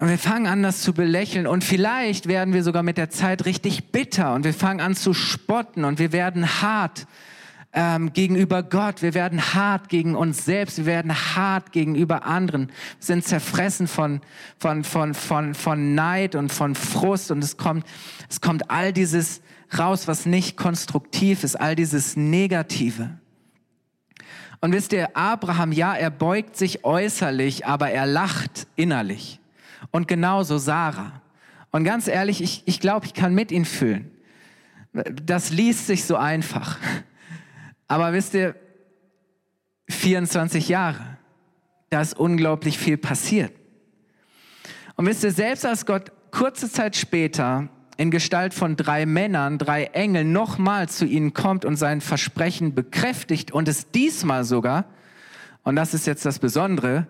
und 0.00 0.08
wir 0.08 0.18
fangen 0.18 0.48
an, 0.48 0.60
das 0.60 0.80
zu 0.80 0.92
belächeln. 0.92 1.46
Und 1.46 1.62
vielleicht 1.62 2.26
werden 2.26 2.52
wir 2.52 2.64
sogar 2.64 2.82
mit 2.82 2.98
der 2.98 3.10
Zeit 3.10 3.44
richtig 3.44 3.92
bitter. 3.92 4.34
Und 4.34 4.44
wir 4.44 4.54
fangen 4.54 4.80
an 4.80 4.96
zu 4.96 5.14
spotten. 5.14 5.84
Und 5.84 6.00
wir 6.00 6.10
werden 6.10 6.62
hart 6.62 7.06
ähm, 7.72 8.12
gegenüber 8.12 8.64
Gott, 8.64 9.02
wir 9.02 9.14
werden 9.14 9.54
hart 9.54 9.88
gegen 9.88 10.16
uns 10.16 10.44
selbst, 10.44 10.78
wir 10.78 10.86
werden 10.86 11.14
hart 11.14 11.72
gegenüber 11.72 12.24
anderen, 12.24 12.68
wir 12.68 12.74
sind 13.00 13.24
zerfressen 13.24 13.86
von, 13.86 14.22
von, 14.58 14.82
von, 14.82 15.12
von, 15.12 15.54
von 15.54 15.94
Neid 15.94 16.36
und 16.36 16.50
von 16.50 16.74
Frust 16.74 17.30
und 17.30 17.44
es 17.44 17.58
kommt, 17.58 17.84
es 18.30 18.40
kommt 18.40 18.70
all 18.70 18.94
dieses 18.94 19.42
raus, 19.78 20.08
was 20.08 20.26
nicht 20.26 20.56
konstruktiv 20.56 21.44
ist, 21.44 21.56
all 21.56 21.74
dieses 21.74 22.16
Negative. 22.16 23.18
Und 24.60 24.72
wisst 24.72 24.92
ihr, 24.92 25.16
Abraham, 25.16 25.72
ja, 25.72 25.94
er 25.94 26.10
beugt 26.10 26.56
sich 26.56 26.84
äußerlich, 26.84 27.66
aber 27.66 27.90
er 27.90 28.06
lacht 28.06 28.66
innerlich. 28.76 29.40
Und 29.90 30.08
genauso 30.08 30.58
Sarah. 30.58 31.20
Und 31.70 31.84
ganz 31.84 32.08
ehrlich, 32.08 32.42
ich, 32.42 32.62
ich 32.64 32.80
glaube, 32.80 33.06
ich 33.06 33.14
kann 33.14 33.34
mit 33.34 33.52
ihnen 33.52 33.64
fühlen. 33.64 34.10
Das 34.92 35.50
liest 35.50 35.86
sich 35.86 36.04
so 36.04 36.16
einfach. 36.16 36.78
Aber 37.86 38.12
wisst 38.12 38.34
ihr, 38.34 38.54
24 39.88 40.68
Jahre, 40.68 41.18
da 41.90 42.00
ist 42.00 42.18
unglaublich 42.18 42.78
viel 42.78 42.96
passiert. 42.96 43.52
Und 44.96 45.06
wisst 45.06 45.22
ihr, 45.22 45.32
selbst 45.32 45.66
als 45.66 45.84
Gott 45.84 46.10
kurze 46.30 46.70
Zeit 46.70 46.96
später 46.96 47.68
in 47.96 48.10
Gestalt 48.10 48.54
von 48.54 48.76
drei 48.76 49.06
Männern, 49.06 49.58
drei 49.58 49.84
Engeln 49.84 50.32
nochmal 50.32 50.88
zu 50.88 51.06
ihnen 51.06 51.32
kommt 51.34 51.64
und 51.64 51.76
sein 51.76 52.00
Versprechen 52.00 52.74
bekräftigt 52.74 53.52
und 53.52 53.68
es 53.68 53.90
diesmal 53.90 54.44
sogar, 54.44 54.84
und 55.62 55.76
das 55.76 55.94
ist 55.94 56.06
jetzt 56.06 56.24
das 56.24 56.38
Besondere, 56.38 57.06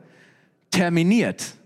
terminiert 0.70 1.56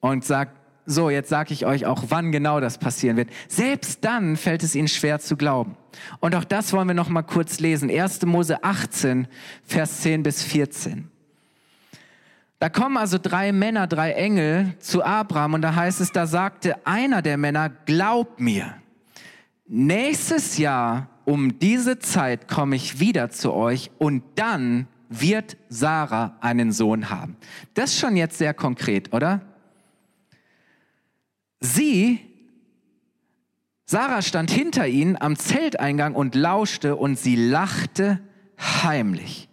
und 0.00 0.24
sagt, 0.24 0.56
so, 0.90 1.10
jetzt 1.10 1.28
sage 1.28 1.52
ich 1.52 1.66
euch 1.66 1.84
auch, 1.84 2.04
wann 2.08 2.32
genau 2.32 2.60
das 2.60 2.78
passieren 2.78 3.18
wird. 3.18 3.28
Selbst 3.46 4.04
dann 4.04 4.36
fällt 4.36 4.62
es 4.62 4.74
ihnen 4.74 4.88
schwer 4.88 5.18
zu 5.18 5.36
glauben. 5.36 5.76
Und 6.20 6.34
auch 6.34 6.44
das 6.44 6.72
wollen 6.72 6.88
wir 6.88 6.94
noch 6.94 7.10
mal 7.10 7.22
kurz 7.22 7.60
lesen. 7.60 7.90
1. 7.90 8.24
Mose 8.24 8.64
18, 8.64 9.28
Vers 9.64 10.00
10 10.00 10.22
bis 10.22 10.42
14. 10.42 11.10
Da 12.58 12.68
kommen 12.68 12.96
also 12.96 13.18
drei 13.18 13.52
Männer, 13.52 13.86
drei 13.86 14.12
Engel 14.12 14.74
zu 14.80 15.04
Abraham 15.04 15.54
und 15.54 15.62
da 15.62 15.74
heißt 15.74 16.00
es, 16.00 16.10
da 16.10 16.26
sagte 16.26 16.84
einer 16.86 17.22
der 17.22 17.36
Männer, 17.36 17.68
glaub 17.68 18.40
mir, 18.40 18.74
nächstes 19.66 20.58
Jahr 20.58 21.08
um 21.24 21.58
diese 21.58 21.98
Zeit 21.98 22.48
komme 22.48 22.74
ich 22.74 23.00
wieder 23.00 23.30
zu 23.30 23.52
euch 23.52 23.90
und 23.98 24.24
dann 24.36 24.88
wird 25.08 25.56
Sarah 25.68 26.36
einen 26.40 26.72
Sohn 26.72 27.10
haben. 27.10 27.36
Das 27.74 27.90
ist 27.92 28.00
schon 28.00 28.16
jetzt 28.16 28.38
sehr 28.38 28.54
konkret, 28.54 29.12
oder? 29.12 29.42
Sie, 31.60 32.20
Sarah 33.84 34.22
stand 34.22 34.50
hinter 34.50 34.86
ihnen 34.86 35.20
am 35.20 35.36
Zelteingang 35.36 36.14
und 36.14 36.34
lauschte 36.34 36.96
und 36.96 37.18
sie 37.18 37.36
lachte 37.36 38.20
heimlich. 38.58 39.47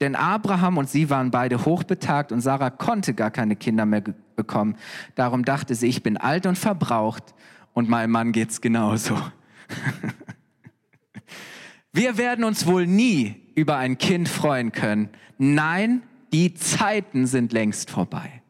Denn 0.00 0.14
Abraham 0.14 0.78
und 0.78 0.88
sie 0.88 1.10
waren 1.10 1.30
beide 1.30 1.64
hochbetagt 1.64 2.32
und 2.32 2.40
Sarah 2.40 2.70
konnte 2.70 3.12
gar 3.12 3.30
keine 3.30 3.54
Kinder 3.54 3.84
mehr 3.84 4.02
bekommen. 4.34 4.76
Darum 5.14 5.44
dachte 5.44 5.74
sie, 5.74 5.88
ich 5.88 6.02
bin 6.02 6.16
alt 6.16 6.46
und 6.46 6.56
verbraucht 6.56 7.34
und 7.74 7.88
meinem 7.88 8.10
Mann 8.10 8.32
geht's 8.32 8.60
genauso. 8.60 9.16
Wir 11.92 12.16
werden 12.16 12.44
uns 12.44 12.66
wohl 12.66 12.86
nie 12.86 13.34
über 13.54 13.76
ein 13.76 13.98
Kind 13.98 14.28
freuen 14.28 14.72
können. 14.72 15.10
Nein, 15.38 16.02
die 16.32 16.54
Zeiten 16.54 17.26
sind 17.26 17.52
längst 17.52 17.90
vorbei. 17.90 18.42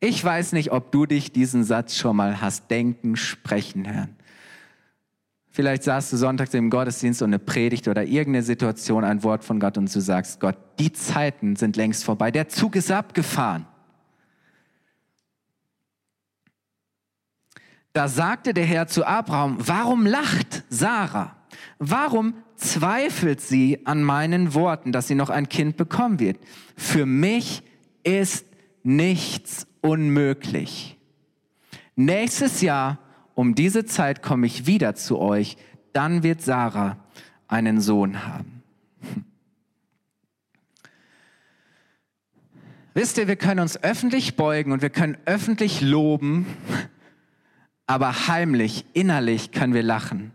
Ich 0.00 0.22
weiß 0.22 0.52
nicht, 0.52 0.72
ob 0.72 0.90
du 0.90 1.06
dich 1.06 1.32
diesen 1.32 1.64
Satz 1.64 1.96
schon 1.96 2.16
mal 2.16 2.40
hast 2.40 2.70
denken, 2.70 3.16
sprechen 3.16 3.90
hören. 3.90 4.16
Vielleicht 5.54 5.84
saßt 5.84 6.12
du 6.12 6.16
sonntags 6.16 6.52
im 6.54 6.68
Gottesdienst 6.68 7.22
und 7.22 7.28
eine 7.28 7.38
Predigt 7.38 7.86
oder 7.86 8.02
irgendeine 8.02 8.42
Situation, 8.42 9.04
ein 9.04 9.22
Wort 9.22 9.44
von 9.44 9.60
Gott 9.60 9.78
und 9.78 9.94
du 9.94 10.00
sagst, 10.00 10.40
Gott, 10.40 10.58
die 10.80 10.92
Zeiten 10.92 11.54
sind 11.54 11.76
längst 11.76 12.02
vorbei. 12.02 12.32
Der 12.32 12.48
Zug 12.48 12.74
ist 12.74 12.90
abgefahren. 12.90 13.64
Da 17.92 18.08
sagte 18.08 18.52
der 18.52 18.64
Herr 18.64 18.88
zu 18.88 19.06
Abraham, 19.06 19.56
warum 19.60 20.06
lacht 20.06 20.64
Sarah? 20.70 21.36
Warum 21.78 22.34
zweifelt 22.56 23.40
sie 23.40 23.86
an 23.86 24.02
meinen 24.02 24.54
Worten, 24.54 24.90
dass 24.90 25.06
sie 25.06 25.14
noch 25.14 25.30
ein 25.30 25.48
Kind 25.48 25.76
bekommen 25.76 26.18
wird? 26.18 26.38
Für 26.76 27.06
mich 27.06 27.62
ist 28.02 28.44
nichts 28.82 29.68
unmöglich. 29.82 30.98
Nächstes 31.94 32.60
Jahr 32.60 32.98
um 33.34 33.54
diese 33.54 33.84
Zeit 33.84 34.22
komme 34.22 34.46
ich 34.46 34.66
wieder 34.66 34.94
zu 34.94 35.18
euch, 35.18 35.56
dann 35.92 36.22
wird 36.22 36.42
Sarah 36.42 36.96
einen 37.48 37.80
Sohn 37.80 38.26
haben. 38.26 38.62
Wisst 42.94 43.18
ihr, 43.18 43.26
wir 43.26 43.36
können 43.36 43.60
uns 43.60 43.82
öffentlich 43.82 44.36
beugen 44.36 44.72
und 44.72 44.82
wir 44.82 44.90
können 44.90 45.18
öffentlich 45.24 45.80
loben, 45.80 46.46
aber 47.86 48.28
heimlich, 48.28 48.84
innerlich 48.92 49.50
können 49.50 49.74
wir 49.74 49.82
lachen. 49.82 50.30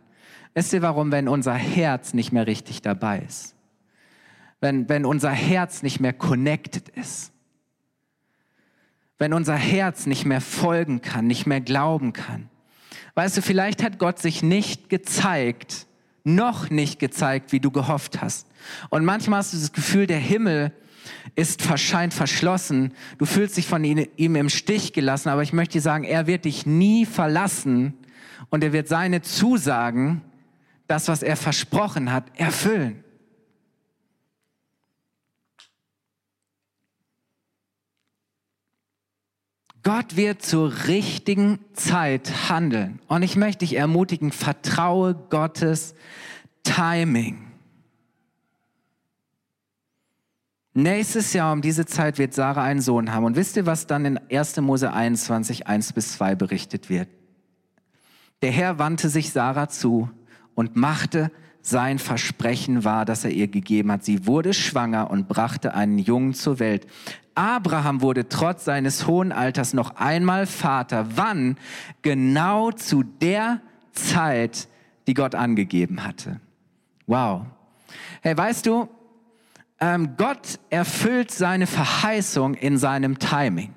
Wisst 0.53 0.73
ihr 0.73 0.81
warum, 0.81 1.11
wenn 1.11 1.29
unser 1.29 1.53
Herz 1.53 2.13
nicht 2.13 2.31
mehr 2.33 2.47
richtig 2.47 2.81
dabei 2.81 3.19
ist? 3.19 3.55
Wenn, 4.59 4.89
wenn 4.89 5.05
unser 5.05 5.31
Herz 5.31 5.83
nicht 5.83 6.01
mehr 6.01 6.11
connected 6.11 6.89
ist? 6.89 7.31
wenn 9.19 9.33
unser 9.33 9.55
Herz 9.55 10.05
nicht 10.07 10.25
mehr 10.25 10.41
folgen 10.41 11.01
kann, 11.01 11.27
nicht 11.27 11.45
mehr 11.45 11.61
glauben 11.61 12.13
kann. 12.13 12.49
Weißt 13.19 13.35
du, 13.35 13.41
vielleicht 13.41 13.83
hat 13.83 13.99
Gott 13.99 14.17
sich 14.19 14.43
nicht 14.43 14.87
gezeigt, 14.87 15.87
noch 16.23 16.69
nicht 16.69 16.99
gezeigt, 16.99 17.51
wie 17.51 17.59
du 17.59 17.69
gehofft 17.69 18.21
hast. 18.21 18.47
Und 18.91 19.03
manchmal 19.03 19.39
hast 19.39 19.51
du 19.51 19.57
das 19.57 19.73
Gefühl, 19.73 20.07
der 20.07 20.19
Himmel 20.19 20.71
ist 21.35 21.61
scheint 21.77 22.13
verschlossen. 22.13 22.93
Du 23.17 23.25
fühlst 23.25 23.57
dich 23.57 23.67
von 23.67 23.83
ihm 23.83 24.35
im 24.37 24.47
Stich 24.47 24.93
gelassen, 24.93 25.27
aber 25.27 25.43
ich 25.43 25.51
möchte 25.51 25.73
dir 25.73 25.81
sagen, 25.81 26.05
er 26.05 26.27
wird 26.27 26.45
dich 26.45 26.65
nie 26.65 27.05
verlassen 27.05 27.93
und 28.51 28.63
er 28.63 28.71
wird 28.71 28.87
seine 28.87 29.21
Zusagen, 29.21 30.21
das, 30.87 31.09
was 31.09 31.21
er 31.21 31.35
versprochen 31.35 32.13
hat, 32.13 32.23
erfüllen. 32.39 33.03
Gott 39.91 40.15
wird 40.15 40.43
zur 40.43 40.85
richtigen 40.85 41.57
Zeit 41.73 42.47
handeln. 42.47 42.99
Und 43.07 43.23
ich 43.23 43.35
möchte 43.35 43.65
dich 43.65 43.75
ermutigen, 43.75 44.31
vertraue 44.31 45.15
Gottes 45.15 45.95
Timing. 46.61 47.47
Nächstes 50.75 51.33
Jahr 51.33 51.51
um 51.53 51.63
diese 51.63 51.87
Zeit 51.87 52.19
wird 52.19 52.35
Sarah 52.35 52.61
einen 52.61 52.81
Sohn 52.81 53.11
haben. 53.11 53.25
Und 53.25 53.35
wisst 53.35 53.57
ihr, 53.57 53.65
was 53.65 53.87
dann 53.87 54.05
in 54.05 54.19
1. 54.29 54.57
Mose 54.57 54.93
21, 54.93 55.65
1 55.65 55.93
bis 55.93 56.13
2 56.13 56.35
berichtet 56.35 56.91
wird? 56.91 57.09
Der 58.43 58.51
Herr 58.51 58.77
wandte 58.77 59.09
sich 59.09 59.31
Sarah 59.31 59.69
zu 59.69 60.11
und 60.53 60.75
machte 60.75 61.31
sein 61.61 61.99
Versprechen 61.99 62.83
wahr, 62.83 63.05
das 63.05 63.25
er 63.25 63.31
ihr 63.31 63.47
gegeben 63.47 63.91
hat. 63.91 64.03
Sie 64.03 64.25
wurde 64.25 64.53
schwanger 64.53 65.09
und 65.11 65.27
brachte 65.27 65.73
einen 65.73 65.99
Jungen 65.99 66.33
zur 66.33 66.59
Welt. 66.59 66.87
Abraham 67.35 68.01
wurde 68.01 68.27
trotz 68.27 68.65
seines 68.65 69.07
hohen 69.07 69.31
Alters 69.31 69.73
noch 69.73 69.95
einmal 69.95 70.45
Vater. 70.45 71.07
Wann? 71.15 71.57
Genau 72.01 72.71
zu 72.71 73.03
der 73.03 73.61
Zeit, 73.93 74.67
die 75.07 75.13
Gott 75.13 75.35
angegeben 75.35 76.03
hatte. 76.05 76.39
Wow. 77.07 77.45
Hey, 78.21 78.37
weißt 78.37 78.65
du, 78.65 78.87
ähm, 79.79 80.15
Gott 80.17 80.59
erfüllt 80.69 81.31
seine 81.31 81.65
Verheißung 81.65 82.53
in 82.55 82.77
seinem 82.77 83.17
Timing. 83.19 83.73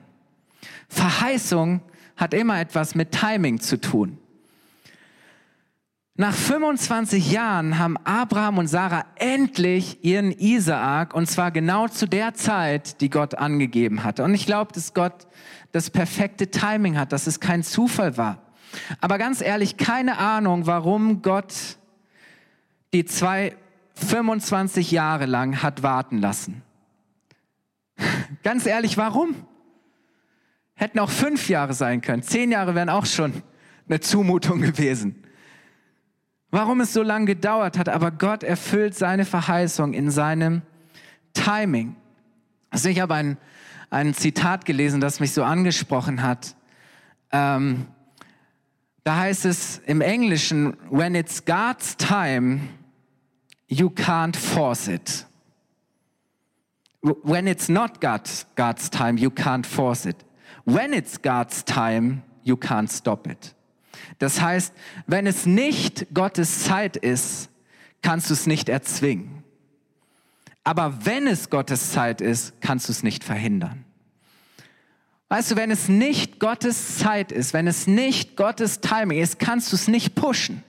Verheißung 0.88 1.80
hat 2.16 2.34
immer 2.34 2.60
etwas 2.60 2.94
mit 2.94 3.12
Timing 3.12 3.60
zu 3.60 3.80
tun. 3.80 4.18
Nach 6.14 6.34
25 6.34 7.32
Jahren 7.32 7.78
haben 7.78 7.96
Abraham 8.04 8.58
und 8.58 8.66
Sarah 8.66 9.06
endlich 9.14 10.04
ihren 10.04 10.30
Isaak 10.30 11.14
und 11.14 11.26
zwar 11.26 11.50
genau 11.50 11.88
zu 11.88 12.06
der 12.06 12.34
Zeit, 12.34 13.00
die 13.00 13.08
Gott 13.08 13.34
angegeben 13.36 14.04
hatte. 14.04 14.22
Und 14.22 14.34
ich 14.34 14.44
glaube, 14.44 14.72
dass 14.74 14.92
Gott 14.92 15.26
das 15.72 15.88
perfekte 15.88 16.50
Timing 16.50 16.98
hat, 16.98 17.12
dass 17.12 17.26
es 17.26 17.40
kein 17.40 17.62
Zufall 17.62 18.18
war. 18.18 18.42
Aber 19.00 19.16
ganz 19.16 19.40
ehrlich, 19.40 19.78
keine 19.78 20.18
Ahnung, 20.18 20.66
warum 20.66 21.22
Gott 21.22 21.54
die 22.92 23.06
zwei 23.06 23.56
25 23.94 24.90
Jahre 24.90 25.24
lang 25.24 25.62
hat 25.62 25.82
warten 25.82 26.18
lassen. 26.18 26.62
Ganz 28.42 28.66
ehrlich, 28.66 28.96
warum? 28.96 29.34
Hätten 30.74 30.98
auch 30.98 31.10
fünf 31.10 31.48
Jahre 31.48 31.74
sein 31.74 32.00
können. 32.00 32.22
Zehn 32.22 32.50
Jahre 32.50 32.74
wären 32.74 32.88
auch 32.88 33.06
schon 33.06 33.42
eine 33.86 34.00
Zumutung 34.00 34.60
gewesen 34.60 35.22
warum 36.52 36.82
es 36.82 36.92
so 36.92 37.02
lange 37.02 37.26
gedauert 37.26 37.76
hat, 37.76 37.88
aber 37.88 38.12
Gott 38.12 38.44
erfüllt 38.44 38.94
seine 38.94 39.24
Verheißung 39.24 39.94
in 39.94 40.10
seinem 40.10 40.62
Timing. 41.32 41.96
Also 42.70 42.88
ich 42.88 43.00
habe 43.00 43.14
ein, 43.14 43.38
ein 43.90 44.14
Zitat 44.14 44.64
gelesen, 44.64 45.00
das 45.00 45.18
mich 45.18 45.32
so 45.32 45.42
angesprochen 45.42 46.22
hat. 46.22 46.54
Ähm, 47.32 47.88
da 49.02 49.16
heißt 49.16 49.46
es 49.46 49.78
im 49.86 50.00
Englischen, 50.00 50.76
when 50.90 51.14
it's 51.14 51.44
God's 51.44 51.96
time, 51.96 52.60
you 53.66 53.88
can't 53.88 54.36
force 54.36 54.86
it. 54.86 55.26
When 57.00 57.48
it's 57.48 57.68
not 57.68 58.00
God's, 58.00 58.46
God's 58.54 58.88
time, 58.90 59.18
you 59.18 59.30
can't 59.30 59.66
force 59.66 60.06
it. 60.06 60.16
When 60.64 60.92
it's 60.92 61.20
God's 61.20 61.64
time, 61.64 62.22
you 62.44 62.56
can't 62.56 62.88
stop 62.88 63.26
it. 63.26 63.54
Das 64.18 64.40
heißt, 64.40 64.72
wenn 65.06 65.26
es 65.26 65.46
nicht 65.46 66.06
Gottes 66.14 66.64
Zeit 66.64 66.96
ist, 66.96 67.50
kannst 68.02 68.30
du 68.30 68.34
es 68.34 68.46
nicht 68.46 68.68
erzwingen. 68.68 69.42
Aber 70.64 71.04
wenn 71.04 71.26
es 71.26 71.50
Gottes 71.50 71.92
Zeit 71.92 72.20
ist, 72.20 72.60
kannst 72.60 72.88
du 72.88 72.92
es 72.92 73.02
nicht 73.02 73.24
verhindern. 73.24 73.84
Weißt 75.28 75.50
du, 75.50 75.56
wenn 75.56 75.70
es 75.70 75.88
nicht 75.88 76.40
Gottes 76.40 76.98
Zeit 76.98 77.32
ist, 77.32 77.54
wenn 77.54 77.66
es 77.66 77.86
nicht 77.86 78.36
Gottes 78.36 78.80
Timing 78.80 79.18
ist, 79.18 79.38
kannst 79.38 79.72
du 79.72 79.76
es 79.76 79.88
nicht 79.88 80.14
pushen. 80.14 80.62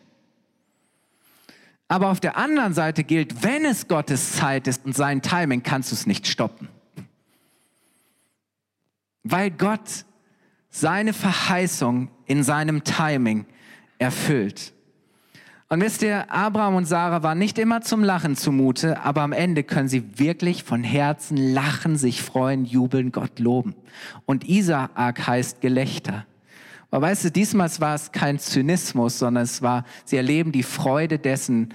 Aber 1.89 2.09
auf 2.09 2.19
der 2.19 2.37
anderen 2.37 2.73
Seite 2.73 3.03
gilt, 3.03 3.43
wenn 3.43 3.65
es 3.65 3.87
Gottes 3.87 4.31
Zeit 4.31 4.67
ist 4.67 4.85
und 4.85 4.95
sein 4.95 5.21
Timing, 5.21 5.63
kannst 5.63 5.91
du 5.91 5.95
es 5.95 6.07
nicht 6.07 6.27
stoppen. 6.27 6.69
Weil 9.23 9.51
Gott 9.51 10.05
seine 10.69 11.13
Verheißung 11.13 12.09
in 12.25 12.43
seinem 12.43 12.83
Timing 12.83 13.45
erfüllt. 13.97 14.73
Und 15.69 15.81
wisst 15.81 16.03
ihr, 16.03 16.31
Abraham 16.31 16.75
und 16.75 16.85
Sarah 16.85 17.23
waren 17.23 17.39
nicht 17.39 17.57
immer 17.57 17.81
zum 17.81 18.03
Lachen 18.03 18.35
zumute, 18.35 19.01
aber 19.03 19.21
am 19.21 19.31
Ende 19.31 19.63
können 19.63 19.87
sie 19.87 20.19
wirklich 20.19 20.63
von 20.63 20.83
Herzen 20.83 21.35
lachen, 21.35 21.95
sich 21.95 22.21
freuen, 22.21 22.65
jubeln, 22.65 23.11
Gott 23.11 23.39
loben. 23.39 23.73
Und 24.25 24.47
Isaak 24.47 25.25
heißt 25.25 25.61
Gelächter. 25.61 26.25
Aber 26.91 27.07
weißt 27.07 27.25
du, 27.25 27.31
diesmal 27.31 27.71
war 27.79 27.95
es 27.95 28.11
kein 28.11 28.37
Zynismus, 28.37 29.17
sondern 29.17 29.45
es 29.45 29.63
war, 29.63 29.83
sie 30.05 30.15
erleben 30.15 30.51
die 30.51 30.61
Freude 30.61 31.17
dessen, 31.17 31.73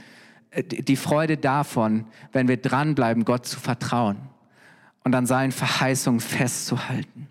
äh, 0.51 0.63
die 0.63 0.95
Freude 0.95 1.37
davon, 1.37 2.05
wenn 2.31 2.47
wir 2.47 2.59
dranbleiben, 2.59 3.25
Gott 3.25 3.47
zu 3.47 3.59
vertrauen. 3.59 4.19
und 5.05 5.15
an 5.15 5.27
seinen 5.27 5.53
Verheißungen 5.53 6.21
festzuhalten. 6.21 7.29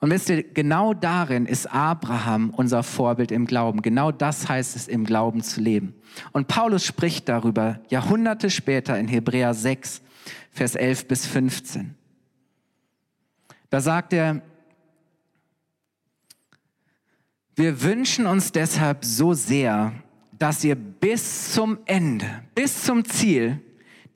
Und 0.00 0.10
wisst 0.10 0.28
ihr, 0.28 0.44
genau 0.44 0.94
darin 0.94 1.46
ist 1.46 1.66
Abraham 1.66 2.50
unser 2.50 2.82
Vorbild 2.84 3.32
im 3.32 3.46
Glauben. 3.46 3.82
Genau 3.82 4.12
das 4.12 4.48
heißt 4.48 4.76
es, 4.76 4.86
im 4.86 5.04
Glauben 5.04 5.42
zu 5.42 5.60
leben. 5.60 5.94
Und 6.32 6.46
Paulus 6.46 6.84
spricht 6.84 7.28
darüber 7.28 7.80
Jahrhunderte 7.88 8.48
später 8.50 8.98
in 8.98 9.08
Hebräer 9.08 9.54
6, 9.54 10.02
Vers 10.52 10.76
11 10.76 11.08
bis 11.08 11.26
15. 11.26 11.94
Da 13.70 13.80
sagt 13.80 14.12
er, 14.12 14.40
wir 17.56 17.82
wünschen 17.82 18.26
uns 18.26 18.52
deshalb 18.52 19.04
so 19.04 19.34
sehr, 19.34 19.92
dass 20.38 20.62
ihr 20.62 20.76
bis 20.76 21.52
zum 21.52 21.78
Ende, 21.86 22.44
bis 22.54 22.84
zum 22.84 23.04
Ziel 23.04 23.60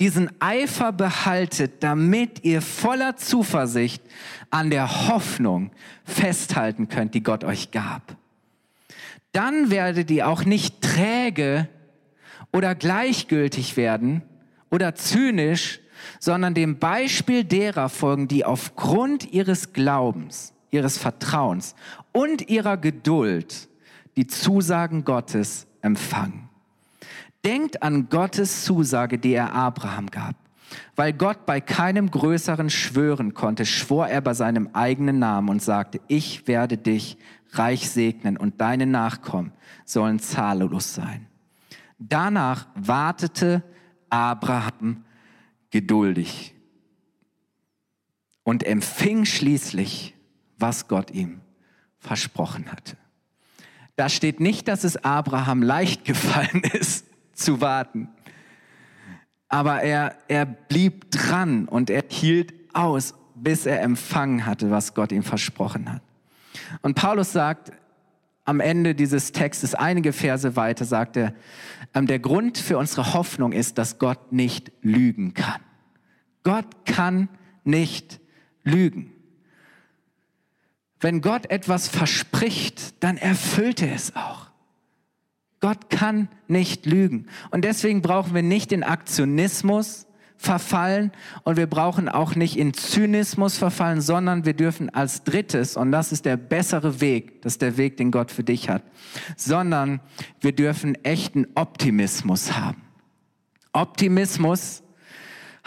diesen 0.03 0.33
Eifer 0.41 0.91
behaltet, 0.91 1.85
damit 1.85 2.45
ihr 2.45 2.61
voller 2.61 3.17
Zuversicht 3.17 4.03
an 4.51 4.69
der 4.69 5.07
Hoffnung 5.07 5.71
festhalten 6.05 6.89
könnt, 6.89 7.15
die 7.15 7.23
Gott 7.23 7.45
euch 7.45 7.71
gab. 7.71 8.17
Dann 9.31 9.71
werdet 9.71 10.11
ihr 10.11 10.27
auch 10.27 10.45
nicht 10.45 10.83
träge 10.83 11.69
oder 12.53 12.75
gleichgültig 12.75 13.77
werden 13.77 14.23
oder 14.73 14.97
zynisch, 14.97 15.79
sondern 16.19 16.55
dem 16.55 16.81
Beispiel 16.81 17.45
derer 17.45 17.89
folgen, 17.89 18.27
die 18.27 18.45
aufgrund 18.45 19.33
ihres 19.33 19.73
Glaubens, 19.73 20.53
ihres 20.73 20.99
Vertrauens 20.99 21.77
und 22.11 22.51
ihrer 22.51 22.77
Geduld 22.77 23.69
die 24.17 24.27
Zusagen 24.27 25.05
Gottes 25.05 25.69
empfangen. 25.81 26.42
Denkt 27.45 27.83
an 27.83 28.09
Gottes 28.09 28.65
Zusage, 28.65 29.19
die 29.19 29.33
er 29.33 29.53
Abraham 29.53 30.11
gab. 30.11 30.37
Weil 30.97 31.13
Gott 31.13 31.45
bei 31.45 31.61
keinem 31.61 32.11
Größeren 32.11 32.71
schwören 32.71 33.35
konnte, 33.35 33.67
schwor 33.67 34.09
er 34.09 34.21
bei 34.21 34.33
seinem 34.33 34.71
eigenen 34.73 35.19
Namen 35.19 35.49
und 35.49 35.63
sagte, 35.63 36.01
ich 36.09 36.47
werde 36.47 36.79
dich 36.79 37.19
reich 37.51 37.91
segnen 37.91 38.37
und 38.37 38.61
deine 38.61 38.87
Nachkommen 38.87 39.53
sollen 39.85 40.19
zahllos 40.19 40.95
sein. 40.95 41.27
Danach 41.99 42.69
wartete 42.75 43.63
Abraham 44.09 45.05
geduldig 45.71 46.55
und 48.45 48.65
empfing 48.65 49.25
schließlich, 49.25 50.15
was 50.59 50.89
Gott 50.89 51.11
ihm 51.11 51.41
versprochen 51.99 52.71
hatte. 52.73 52.97
Da 53.97 54.09
steht 54.09 54.41
nicht, 54.41 54.69
dass 54.69 54.85
es 54.85 54.97
Abraham 55.05 55.63
leicht 55.63 56.05
gefallen 56.07 56.63
ist 56.73 57.12
zu 57.33 57.61
warten. 57.61 58.09
Aber 59.49 59.83
er, 59.83 60.17
er 60.29 60.47
blieb 60.47 61.11
dran 61.11 61.69
und 61.69 61.91
er 61.91 62.05
hielt 62.09 62.55
aus, 62.73 63.15
bis 63.35 63.67
er 63.67 63.83
empfangen 63.83 64.47
hatte, 64.47 64.71
was 64.71 64.95
Gott 64.95 65.13
ihm 65.13 65.23
versprochen 65.23 65.93
hat. 65.93 66.03
Und 66.81 66.95
Paulus 66.95 67.33
sagt 67.33 67.73
am 68.45 68.61
Ende 68.61 68.95
dieses 68.95 69.33
Textes, 69.33 69.75
einige 69.75 70.13
Verse 70.13 70.57
weiter, 70.57 70.85
sagt 70.85 71.17
er, 71.17 71.35
ähm, 71.95 72.07
der 72.07 72.19
Grund 72.19 72.59
für 72.59 72.79
unsere 72.79 73.15
Hoffnung 73.15 73.53
ist, 73.53 73.79
dass 73.79 73.99
Gott 73.99 74.33
nicht 74.33 74.73
lügen 74.83 75.35
kann. 75.35 75.61
Gott 76.43 76.85
kann 76.85 77.29
nicht 77.65 78.21
lügen. 78.65 79.13
Wenn 81.01 81.21
Gott 81.21 81.51
etwas 81.51 81.89
verspricht, 81.89 83.03
dann 83.03 83.17
erfüllt 83.17 83.83
er 83.83 83.95
es 83.95 84.15
auch. 84.15 84.52
Gott 85.63 85.91
kann 85.91 86.29
nicht 86.49 86.85
lügen. 86.87 87.29
Und 87.53 87.65
deswegen 87.65 88.03
brauchen 88.03 88.35
wir 88.35 88.43
nicht 88.43 88.73
in 88.73 88.83
Aktionismus 88.83 90.07
verfallen 90.37 91.13
und 91.45 91.57
wir 91.57 91.69
brauchen 91.69 92.09
auch 92.09 92.35
nicht 92.35 92.59
in 92.59 92.75
Zynismus 92.75 93.59
verfallen, 93.59 94.01
sondern 94.01 94.45
wir 94.45 94.55
dürfen 94.55 94.91
als 94.91 95.23
drittes, 95.23 95.77
und 95.77 95.93
das 95.93 96.11
ist 96.11 96.25
der 96.25 96.37
bessere 96.37 97.01
Weg, 97.01 97.43
das 97.43 97.55
ist 97.55 97.63
der 97.63 97.77
Weg, 97.77 97.97
den 97.97 98.11
Gott 98.11 98.33
für 98.33 98.43
dich 98.43 98.69
hat, 98.69 98.83
sondern 99.37 100.01
wir 100.41 100.51
dürfen 100.51 100.97
echten 101.05 101.47
Optimismus 101.55 102.59
haben. 102.59 102.83
Optimismus 103.73 104.83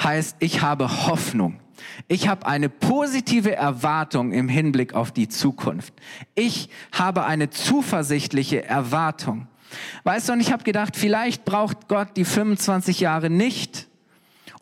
heißt, 0.03 0.35
ich 0.39 0.61
habe 0.61 1.07
Hoffnung. 1.07 1.61
Ich 2.09 2.27
habe 2.27 2.45
eine 2.45 2.67
positive 2.67 3.55
Erwartung 3.55 4.33
im 4.33 4.49
Hinblick 4.49 4.93
auf 4.93 5.13
die 5.13 5.29
Zukunft. 5.29 5.93
Ich 6.33 6.69
habe 6.91 7.23
eine 7.23 7.49
zuversichtliche 7.49 8.65
Erwartung. 8.65 9.47
Weißt 10.03 10.29
du, 10.29 10.33
und 10.33 10.39
ich 10.39 10.51
habe 10.51 10.63
gedacht, 10.63 10.95
vielleicht 10.95 11.45
braucht 11.45 11.87
Gott 11.87 12.17
die 12.17 12.25
25 12.25 12.99
Jahre 12.99 13.29
nicht, 13.29 13.87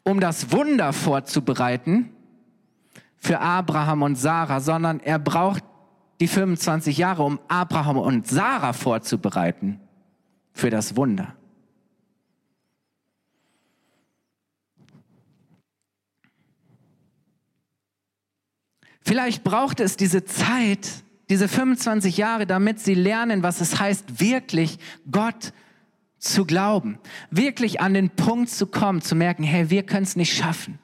um 0.03 0.19
das 0.19 0.51
Wunder 0.51 0.93
vorzubereiten 0.93 2.09
für 3.17 3.39
Abraham 3.39 4.01
und 4.01 4.15
Sarah, 4.15 4.59
sondern 4.59 4.99
er 4.99 5.19
braucht 5.19 5.63
die 6.19 6.27
25 6.27 6.97
Jahre, 6.97 7.23
um 7.23 7.39
Abraham 7.47 7.97
und 7.97 8.27
Sarah 8.27 8.73
vorzubereiten 8.73 9.79
für 10.53 10.69
das 10.69 10.95
Wunder. 10.95 11.35
Vielleicht 19.01 19.43
braucht 19.43 19.79
es 19.79 19.97
diese 19.97 20.23
Zeit, 20.23 21.03
diese 21.33 21.47
25 21.47 22.15
Jahre, 22.15 22.45
damit 22.45 22.79
sie 22.79 22.93
lernen, 22.93 23.41
was 23.41 23.59
es 23.59 23.79
heißt, 23.79 24.19
wirklich 24.19 24.77
Gott 25.09 25.51
zu 26.19 26.45
glauben, 26.45 26.99
wirklich 27.31 27.81
an 27.81 27.95
den 27.95 28.11
Punkt 28.11 28.51
zu 28.51 28.67
kommen, 28.67 29.01
zu 29.01 29.15
merken, 29.15 29.41
hey, 29.41 29.71
wir 29.71 29.81
können 29.81 30.03
es 30.03 30.15
nicht 30.15 30.31
schaffen 30.31 30.77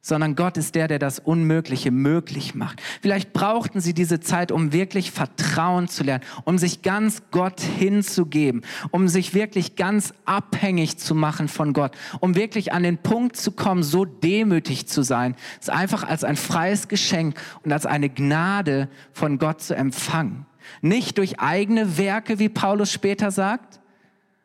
sondern 0.00 0.36
Gott 0.36 0.56
ist 0.56 0.74
der, 0.74 0.88
der 0.88 0.98
das 0.98 1.18
Unmögliche 1.18 1.90
möglich 1.90 2.54
macht. 2.54 2.80
Vielleicht 3.02 3.32
brauchten 3.32 3.80
sie 3.80 3.94
diese 3.94 4.20
Zeit, 4.20 4.52
um 4.52 4.72
wirklich 4.72 5.10
Vertrauen 5.10 5.88
zu 5.88 6.04
lernen, 6.04 6.24
um 6.44 6.56
sich 6.56 6.82
ganz 6.82 7.22
Gott 7.30 7.60
hinzugeben, 7.60 8.62
um 8.90 9.08
sich 9.08 9.34
wirklich 9.34 9.76
ganz 9.76 10.14
abhängig 10.24 10.98
zu 10.98 11.14
machen 11.14 11.48
von 11.48 11.72
Gott, 11.72 11.92
um 12.20 12.36
wirklich 12.36 12.72
an 12.72 12.84
den 12.84 12.98
Punkt 12.98 13.36
zu 13.36 13.52
kommen, 13.52 13.82
so 13.82 14.04
demütig 14.04 14.86
zu 14.86 15.02
sein, 15.02 15.34
es 15.60 15.68
einfach 15.68 16.04
als 16.04 16.24
ein 16.24 16.36
freies 16.36 16.88
Geschenk 16.88 17.40
und 17.64 17.72
als 17.72 17.84
eine 17.84 18.08
Gnade 18.08 18.88
von 19.12 19.38
Gott 19.38 19.60
zu 19.60 19.74
empfangen. 19.74 20.46
Nicht 20.80 21.18
durch 21.18 21.40
eigene 21.40 21.98
Werke, 21.98 22.38
wie 22.38 22.48
Paulus 22.48 22.92
später 22.92 23.30
sagt, 23.30 23.80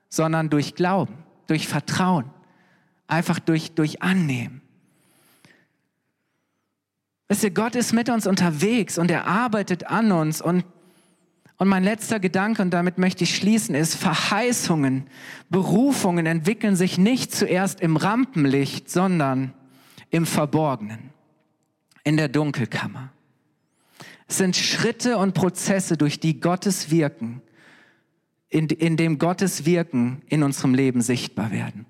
sondern 0.10 0.50
durch 0.50 0.76
Glauben, 0.76 1.16
durch 1.48 1.68
Vertrauen, 1.68 2.26
einfach 3.08 3.40
durch, 3.40 3.74
durch 3.74 4.02
Annehmen. 4.02 4.63
Wisst 7.28 7.44
ihr, 7.44 7.52
Gott 7.52 7.76
ist 7.76 7.94
mit 7.94 8.10
uns 8.10 8.28
unterwegs 8.28 8.98
und 8.98 9.10
er 9.10 9.26
arbeitet 9.28 9.88
an 9.88 10.12
uns. 10.12 10.42
Und, 10.42 10.66
und 11.58 11.68
mein 11.68 11.84
letzter 11.84 12.20
Gedanke, 12.20 12.62
und 12.62 12.72
damit 12.72 12.98
möchte 12.98 13.24
ich 13.24 13.36
schließen, 13.36 13.76
ist, 13.76 13.96
Verheißungen, 13.96 15.08
Berufungen 15.50 16.26
entwickeln 16.26 16.76
sich 16.76 16.98
nicht 16.98 17.34
zuerst 17.34 17.82
im 17.82 17.96
Rampenlicht, 17.96 18.90
sondern 18.90 19.54
im 20.10 20.26
Verborgenen, 20.26 21.12
in 22.04 22.18
der 22.18 22.28
Dunkelkammer. 22.28 23.12
Es 24.28 24.38
sind 24.38 24.56
Schritte 24.56 25.18
und 25.18 25.34
Prozesse, 25.34 25.98
durch 25.98 26.20
die 26.20 26.40
Gottes 26.40 26.92
Wirken, 26.92 27.42
in, 28.50 28.68
in 28.68 28.98
dem 28.98 29.18
Gottes 29.18 29.66
Wirken 29.66 30.22
in 30.28 30.44
unserem 30.44 30.76
Leben 30.76 31.02
sichtbar 31.02 31.52
werden. 31.52 31.86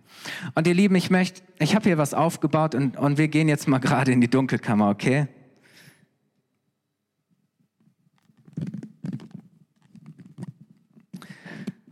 Und 0.55 0.67
ihr 0.67 0.73
Lieben, 0.73 0.95
ich 0.95 1.09
möchte, 1.09 1.41
ich 1.59 1.75
habe 1.75 1.85
hier 1.85 1.97
was 1.97 2.13
aufgebaut 2.13 2.75
und, 2.75 2.97
und 2.97 3.17
wir 3.17 3.27
gehen 3.27 3.49
jetzt 3.49 3.67
mal 3.67 3.79
gerade 3.79 4.11
in 4.11 4.21
die 4.21 4.29
Dunkelkammer, 4.29 4.89
okay? 4.89 5.27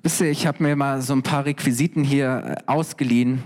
Wisst 0.03 0.19
ihr, 0.21 0.31
ich 0.31 0.47
habe 0.47 0.63
mir 0.63 0.75
mal 0.75 1.01
so 1.01 1.13
ein 1.13 1.21
paar 1.21 1.45
Requisiten 1.45 2.03
hier 2.03 2.57
äh, 2.57 2.63
ausgeliehen. 2.65 3.43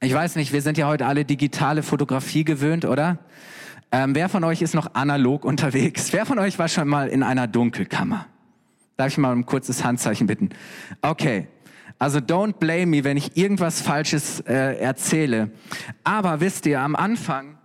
Ich 0.00 0.14
weiß 0.14 0.36
nicht, 0.36 0.52
wir 0.52 0.62
sind 0.62 0.78
ja 0.78 0.86
heute 0.86 1.06
alle 1.06 1.24
digitale 1.24 1.82
Fotografie 1.82 2.44
gewöhnt, 2.44 2.84
oder? 2.84 3.18
Ähm, 3.92 4.14
wer 4.14 4.28
von 4.28 4.44
euch 4.44 4.62
ist 4.62 4.74
noch 4.74 4.94
analog 4.94 5.44
unterwegs? 5.44 6.12
Wer 6.12 6.26
von 6.26 6.38
euch 6.38 6.58
war 6.60 6.68
schon 6.68 6.86
mal 6.86 7.08
in 7.08 7.24
einer 7.24 7.48
Dunkelkammer? 7.48 8.26
Darf 8.96 9.08
ich 9.08 9.18
mal 9.18 9.32
um 9.32 9.40
ein 9.40 9.46
kurzes 9.46 9.82
Handzeichen 9.82 10.28
bitten? 10.28 10.50
Okay, 11.02 11.48
also 12.00 12.18
don't 12.18 12.54
blame 12.54 12.86
me, 12.86 13.04
wenn 13.04 13.18
ich 13.18 13.36
irgendwas 13.36 13.82
Falsches 13.82 14.40
äh, 14.40 14.78
erzähle. 14.80 15.50
Aber 16.02 16.40
wisst 16.40 16.64
ihr, 16.64 16.80
am 16.80 16.96
Anfang 16.96 17.58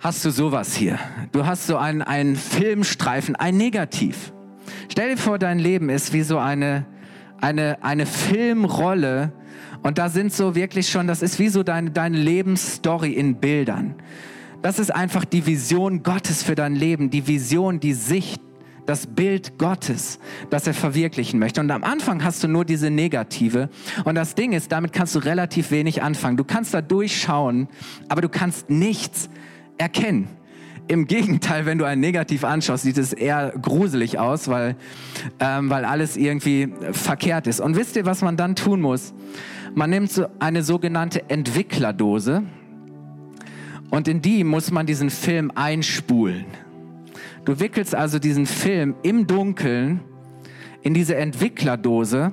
hast 0.00 0.24
du 0.24 0.30
sowas 0.30 0.74
hier. 0.74 0.98
Du 1.30 1.46
hast 1.46 1.68
so 1.68 1.76
einen, 1.76 2.34
Filmstreifen, 2.34 3.36
ein 3.36 3.56
Negativ. 3.56 4.32
Stell 4.90 5.10
dir 5.10 5.16
vor, 5.16 5.38
dein 5.38 5.60
Leben 5.60 5.88
ist 5.88 6.12
wie 6.12 6.22
so 6.22 6.38
eine, 6.38 6.84
eine, 7.40 7.82
eine 7.84 8.06
Filmrolle 8.06 9.32
und 9.84 9.98
da 9.98 10.08
sind 10.08 10.32
so 10.32 10.56
wirklich 10.56 10.88
schon, 10.88 11.06
das 11.06 11.22
ist 11.22 11.38
wie 11.38 11.48
so 11.48 11.62
deine, 11.62 11.92
deine 11.92 12.16
Lebensstory 12.16 13.12
in 13.12 13.36
Bildern. 13.36 13.94
Das 14.62 14.80
ist 14.80 14.92
einfach 14.92 15.24
die 15.24 15.46
Vision 15.46 16.02
Gottes 16.02 16.42
für 16.42 16.56
dein 16.56 16.74
Leben, 16.74 17.10
die 17.10 17.28
Vision, 17.28 17.78
die 17.78 17.94
Sicht, 17.94 18.40
das 18.92 19.06
Bild 19.06 19.56
Gottes, 19.56 20.18
das 20.50 20.66
er 20.66 20.74
verwirklichen 20.74 21.40
möchte. 21.40 21.62
Und 21.62 21.70
am 21.70 21.82
Anfang 21.82 22.22
hast 22.22 22.44
du 22.44 22.48
nur 22.48 22.66
diese 22.66 22.90
negative. 22.90 23.70
Und 24.04 24.16
das 24.16 24.34
Ding 24.34 24.52
ist, 24.52 24.70
damit 24.70 24.92
kannst 24.92 25.14
du 25.14 25.20
relativ 25.20 25.70
wenig 25.70 26.02
anfangen. 26.02 26.36
Du 26.36 26.44
kannst 26.44 26.74
da 26.74 26.82
durchschauen, 26.82 27.68
aber 28.10 28.20
du 28.20 28.28
kannst 28.28 28.68
nichts 28.68 29.30
erkennen. 29.78 30.28
Im 30.88 31.06
Gegenteil, 31.06 31.64
wenn 31.64 31.78
du 31.78 31.86
ein 31.86 32.00
Negativ 32.00 32.44
anschaust, 32.44 32.82
sieht 32.82 32.98
es 32.98 33.14
eher 33.14 33.54
gruselig 33.62 34.18
aus, 34.18 34.48
weil, 34.48 34.76
ähm, 35.40 35.70
weil 35.70 35.86
alles 35.86 36.18
irgendwie 36.18 36.68
verkehrt 36.90 37.46
ist. 37.46 37.60
Und 37.60 37.76
wisst 37.76 37.96
ihr, 37.96 38.04
was 38.04 38.20
man 38.20 38.36
dann 38.36 38.56
tun 38.56 38.82
muss? 38.82 39.14
Man 39.74 39.88
nimmt 39.88 40.12
so 40.12 40.26
eine 40.38 40.62
sogenannte 40.62 41.30
Entwicklerdose 41.30 42.42
und 43.88 44.06
in 44.06 44.20
die 44.20 44.44
muss 44.44 44.70
man 44.70 44.84
diesen 44.84 45.08
Film 45.08 45.50
einspulen. 45.54 46.44
Du 47.44 47.58
wickelst 47.58 47.94
also 47.94 48.18
diesen 48.18 48.46
Film 48.46 48.94
im 49.02 49.26
Dunkeln 49.26 50.00
in 50.82 50.94
diese 50.94 51.16
Entwicklerdose 51.16 52.32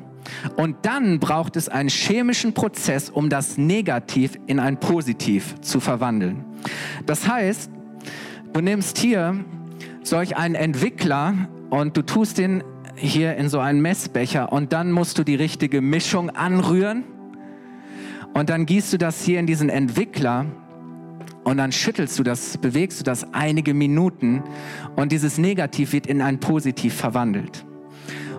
und 0.56 0.78
dann 0.84 1.19
braucht 1.19 1.56
es 1.56 1.69
einen 1.69 1.89
chemischen 1.89 2.54
Prozess, 2.54 3.10
um 3.10 3.30
das 3.30 3.58
Negativ 3.58 4.38
in 4.48 4.60
ein 4.60 4.80
Positiv 4.80 5.60
zu 5.62 5.80
verwandeln. 5.80 6.45
Das 7.06 7.28
heißt, 7.28 7.72
du 8.54 8.62
nimmst 8.62 8.98
hier 8.98 9.43
solch 10.04 10.38
einen 10.38 10.56
Entwickler 10.56 11.50
und 11.69 11.98
du 11.98 12.04
tust 12.04 12.38
den 12.38 12.63
hier 12.95 13.36
in 13.36 13.50
so 13.50 13.60
einen 13.60 13.82
Messbecher 13.82 14.52
und 14.52 14.74
dann 14.74 14.91
musst 14.91 15.17
du 15.17 15.24
die 15.24 15.36
richtige 15.36 15.82
Mischung 15.82 16.30
anrühren 16.30 17.04
und 18.34 18.50
dann 18.50 18.65
gießt 18.65 18.93
du 18.93 18.98
das 18.98 19.24
hier 19.24 19.39
in 19.39 19.48
diesen 19.48 19.69
Entwickler 19.69 20.45
und 21.50 21.58
dann 21.58 21.72
schüttelst 21.72 22.20
du 22.20 22.22
das, 22.22 22.60
bewegst 22.60 23.00
du 23.00 23.04
das 23.04 23.34
einige 23.34 23.74
Minuten 23.74 24.44
und 24.96 25.12
dieses 25.12 25.40
Negativ 25.40 25.94
wird 25.94 26.06
in 26.06 26.22
ein 26.22 26.40
Positiv 26.40 26.94
verwandelt. 26.94 27.66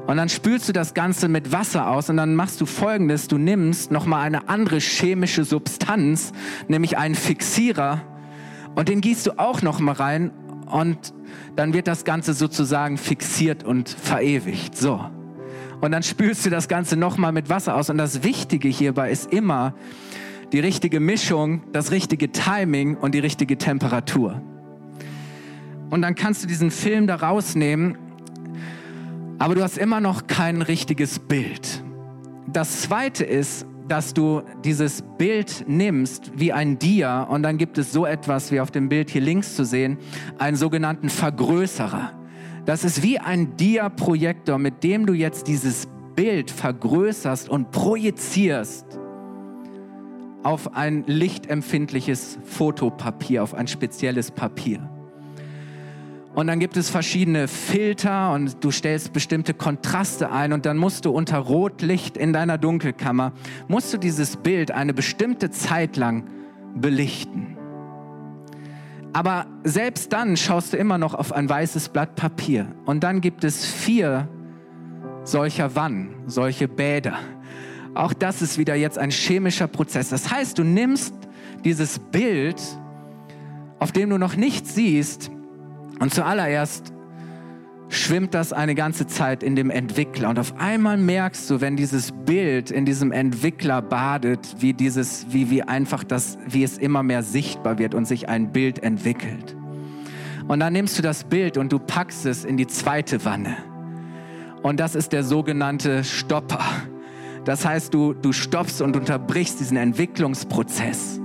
Und 0.07 0.17
dann 0.17 0.29
spülst 0.29 0.69
du 0.69 0.73
das 0.73 0.95
Ganze 0.95 1.29
mit 1.29 1.51
Wasser 1.51 1.89
aus 1.89 2.09
und 2.09 2.19
dann 2.19 2.37
machst 2.37 2.61
du 2.61 2.67
folgendes, 2.67 3.27
du 3.27 3.37
nimmst 3.37 3.91
nochmal 3.91 4.23
eine 4.23 4.49
andere 4.49 4.79
chemische 4.79 5.45
Substanz, 5.45 6.31
nämlich 6.69 6.99
einen 6.99 7.17
Fixierer 7.17 8.01
und 8.77 8.89
den 8.89 9.01
gießt 9.01 9.27
du 9.27 9.39
auch 9.41 9.61
nochmal 9.61 9.97
rein 9.97 10.31
und 10.67 11.13
dann 11.57 11.75
wird 11.75 11.89
das 11.89 12.05
Ganze 12.05 12.33
sozusagen 12.33 12.97
fixiert 12.97 13.65
und 13.65 13.89
verewigt. 13.89 14.77
So. 14.77 15.05
Und 15.81 15.91
dann 15.91 16.05
spülst 16.05 16.47
du 16.47 16.51
das 16.51 16.69
Ganze 16.69 16.97
nochmal 16.97 17.33
mit 17.33 17.49
Wasser 17.49 17.75
aus 17.75 17.91
und 17.91 17.99
das 17.99 18.23
Wichtige 18.23 18.69
hierbei 18.69 19.11
ist 19.11 19.33
immer, 19.33 19.75
die 20.53 20.61
richtige 20.61 21.01
Mischung, 21.01 21.63
das 21.73 21.91
richtige 21.91 22.33
Timing 22.33 22.97
und 22.97 23.15
die 23.15 23.21
richtige 23.21 23.57
Temperatur. 23.57 24.41
Und 25.91 26.03
dann 26.03 26.15
kannst 26.15 26.43
du 26.43 26.47
diesen 26.47 26.71
Film 26.71 27.07
da 27.07 27.17
rausnehmen, 27.17 27.99
aber 29.39 29.55
du 29.55 29.63
hast 29.63 29.79
immer 29.79 30.01
noch 30.01 30.27
kein 30.27 30.63
richtiges 30.63 31.19
Bild. 31.19 31.83
Das 32.47 32.83
Zweite 32.83 33.25
ist, 33.25 33.67
dass 33.89 34.15
du 34.15 34.43
dieses 34.65 35.03
Bild 35.19 35.65
nimmst 35.67 36.31
wie 36.37 36.53
ein 36.53 36.79
Dia 36.79 37.23
und 37.23 37.43
dann 37.43 37.59
gibt 37.59 37.77
es 37.79 37.93
so 37.93 38.07
etwas 38.07 38.53
wie 38.53 38.61
auf 38.61 38.71
dem 38.71 38.89
Bild 38.89 39.11
hier 39.11 39.21
links 39.21 39.57
zu 39.57 39.65
sehen, 39.65 39.99
einen 40.39 40.57
sogenannten 40.57 41.09
Vergrößerer. 41.09 42.13
Das 42.67 42.85
ist 42.85 43.03
wie 43.03 43.19
ein 43.19 43.57
Dia-Projektor, 43.57 44.59
mit 44.59 44.85
dem 44.85 45.07
du 45.07 45.13
jetzt 45.13 45.49
dieses 45.49 45.89
Bild 46.15 46.51
vergrößerst 46.53 47.49
und 47.49 47.73
projizierst 47.73 49.01
auf 50.43 50.75
ein 50.75 51.05
lichtempfindliches 51.07 52.39
Fotopapier, 52.45 53.43
auf 53.43 53.55
ein 53.55 53.67
spezielles 53.67 54.31
Papier. 54.31 54.89
Und 56.35 56.47
dann 56.47 56.61
gibt 56.61 56.77
es 56.77 56.89
verschiedene 56.89 57.49
Filter 57.49 58.33
und 58.33 58.63
du 58.63 58.71
stellst 58.71 59.13
bestimmte 59.13 59.53
Kontraste 59.53 60.31
ein 60.31 60.53
und 60.53 60.65
dann 60.65 60.77
musst 60.77 61.05
du 61.05 61.11
unter 61.11 61.39
Rotlicht 61.39 62.17
in 62.17 62.33
deiner 62.33 62.57
Dunkelkammer, 62.57 63.33
musst 63.67 63.93
du 63.93 63.99
dieses 63.99 64.37
Bild 64.37 64.71
eine 64.71 64.95
bestimmte 64.95 65.51
Zeit 65.51 65.97
lang 65.97 66.25
belichten. 66.75 67.57
Aber 69.13 69.47
selbst 69.65 70.13
dann 70.13 70.37
schaust 70.37 70.73
du 70.73 70.77
immer 70.77 70.99
noch 70.99 71.15
auf 71.15 71.33
ein 71.33 71.49
weißes 71.49 71.89
Blatt 71.89 72.15
Papier. 72.15 72.69
Und 72.85 73.03
dann 73.03 73.21
gibt 73.21 73.43
es 73.43 73.67
vier 73.67 74.29
solcher 75.25 75.75
Wannen, 75.75 76.15
solche 76.27 76.69
Bäder. 76.69 77.19
Auch 77.95 78.13
das 78.13 78.43
ist 78.43 78.59
wieder 78.59 78.75
jetzt 78.75 78.99
ein 78.99 79.11
chemischer 79.11 79.67
Prozess. 79.67 80.11
Das 80.11 80.31
heißt, 80.31 80.59
du 80.59 80.65
nimmst 80.65 81.15
dieses 81.65 81.99
Bild, 81.99 82.61
auf 83.79 83.93
dem 83.93 84.11
du 84.11 84.19
noch 84.19 84.37
nichts 84.37 84.75
siehst, 84.75 85.31
und 85.99 86.15
zuallererst 86.15 86.95
schwimmt 87.91 88.35
das 88.35 88.53
eine 88.53 88.75
ganze 88.75 89.07
Zeit 89.07 89.43
in 89.43 89.57
dem 89.57 89.69
Entwickler. 89.69 90.31
Und 90.31 90.39
auf 90.39 90.55
einmal 90.59 90.97
merkst 90.97 91.51
du, 91.51 91.61
wenn 91.61 91.77
dieses 91.77 92.13
Bild 92.13 92.71
in 92.71 92.87
diesem 92.87 93.13
Entwickler 93.13 93.83
badet, 93.83 94.57
wie 94.61 94.73
dieses, 94.73 95.27
wie, 95.31 95.51
wie 95.51 95.63
einfach 95.63 96.05
das, 96.05 96.39
wie 96.47 96.63
es 96.63 96.79
immer 96.79 97.03
mehr 97.03 97.23
sichtbar 97.23 97.79
wird 97.79 97.95
und 97.95 98.07
sich 98.07 98.29
ein 98.29 98.53
Bild 98.53 98.83
entwickelt. 98.83 99.57
Und 100.49 100.61
dann 100.61 100.73
nimmst 100.73 100.99
du 100.99 101.03
das 101.03 101.25
Bild 101.25 101.59
und 101.59 101.73
du 101.73 101.79
packst 101.79 102.27
es 102.27 102.45
in 102.45 102.57
die 102.57 102.67
zweite 102.67 103.25
Wanne. 103.25 103.57
Und 104.63 104.81
das 104.81 104.95
ist 104.95 105.13
der 105.13 105.25
sogenannte 105.25 106.05
Stopper. 106.05 106.65
Das 107.45 107.65
heißt, 107.65 107.95
du, 107.95 108.13
du 108.13 108.33
stoppst 108.33 108.83
und 108.83 108.97
unterbrichst 108.97 109.61
diesen 109.61 109.77
Entwicklungsprozess. 109.77 111.21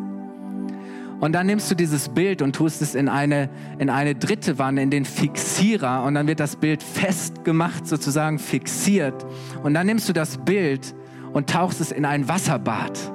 Und 1.19 1.31
dann 1.31 1.47
nimmst 1.47 1.71
du 1.71 1.75
dieses 1.75 2.09
Bild 2.09 2.41
und 2.41 2.55
tust 2.55 2.81
es 2.81 2.93
in 2.93 3.07
eine, 3.07 3.49
in 3.79 3.89
eine 3.89 4.15
dritte 4.15 4.59
Wanne, 4.59 4.83
in 4.83 4.89
den 4.91 5.05
Fixierer. 5.05 6.03
Und 6.03 6.15
dann 6.15 6.27
wird 6.27 6.39
das 6.39 6.55
Bild 6.55 6.83
festgemacht, 6.83 7.87
sozusagen 7.87 8.37
fixiert. 8.37 9.25
Und 9.63 9.73
dann 9.73 9.87
nimmst 9.87 10.09
du 10.09 10.13
das 10.13 10.37
Bild 10.37 10.93
und 11.33 11.49
tauchst 11.49 11.81
es 11.81 11.91
in 11.91 12.05
ein 12.05 12.27
Wasserbad. 12.27 13.11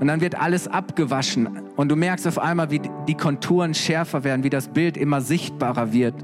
Und 0.00 0.08
dann 0.08 0.20
wird 0.20 0.34
alles 0.34 0.68
abgewaschen. 0.68 1.62
Und 1.76 1.90
du 1.90 1.96
merkst 1.96 2.26
auf 2.26 2.38
einmal, 2.38 2.70
wie 2.70 2.80
die 3.06 3.14
Konturen 3.14 3.74
schärfer 3.74 4.24
werden, 4.24 4.42
wie 4.42 4.50
das 4.50 4.68
Bild 4.68 4.96
immer 4.96 5.20
sichtbarer 5.20 5.92
wird. 5.92 6.14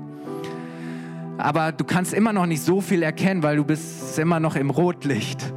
Aber 1.38 1.72
du 1.72 1.84
kannst 1.84 2.12
immer 2.12 2.32
noch 2.32 2.46
nicht 2.46 2.62
so 2.62 2.80
viel 2.80 3.02
erkennen, 3.02 3.42
weil 3.42 3.56
du 3.56 3.64
bist 3.64 4.18
immer 4.18 4.40
noch 4.40 4.56
im 4.56 4.70
Rotlicht. 4.70 5.52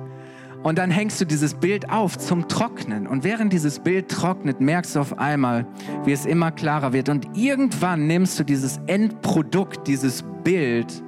Und 0.64 0.78
dann 0.78 0.90
hängst 0.90 1.20
du 1.20 1.26
dieses 1.26 1.54
Bild 1.54 1.90
auf 1.90 2.18
zum 2.18 2.48
Trocknen. 2.48 3.06
Und 3.06 3.24
während 3.24 3.52
dieses 3.52 3.80
Bild 3.80 4.10
trocknet, 4.10 4.62
merkst 4.62 4.96
du 4.96 5.02
auf 5.02 5.20
einmal, 5.20 5.68
wie 6.06 6.14
es 6.14 6.26
immer 6.26 6.52
klarer 6.52 6.94
wird. 6.94 7.10
Und 7.10 7.38
irgendwann 7.38 8.08
nimmst 8.08 8.40
du 8.40 8.44
dieses 8.44 8.80
Endprodukt, 8.88 9.88
dieses 9.88 10.24
Bild, 10.44 11.04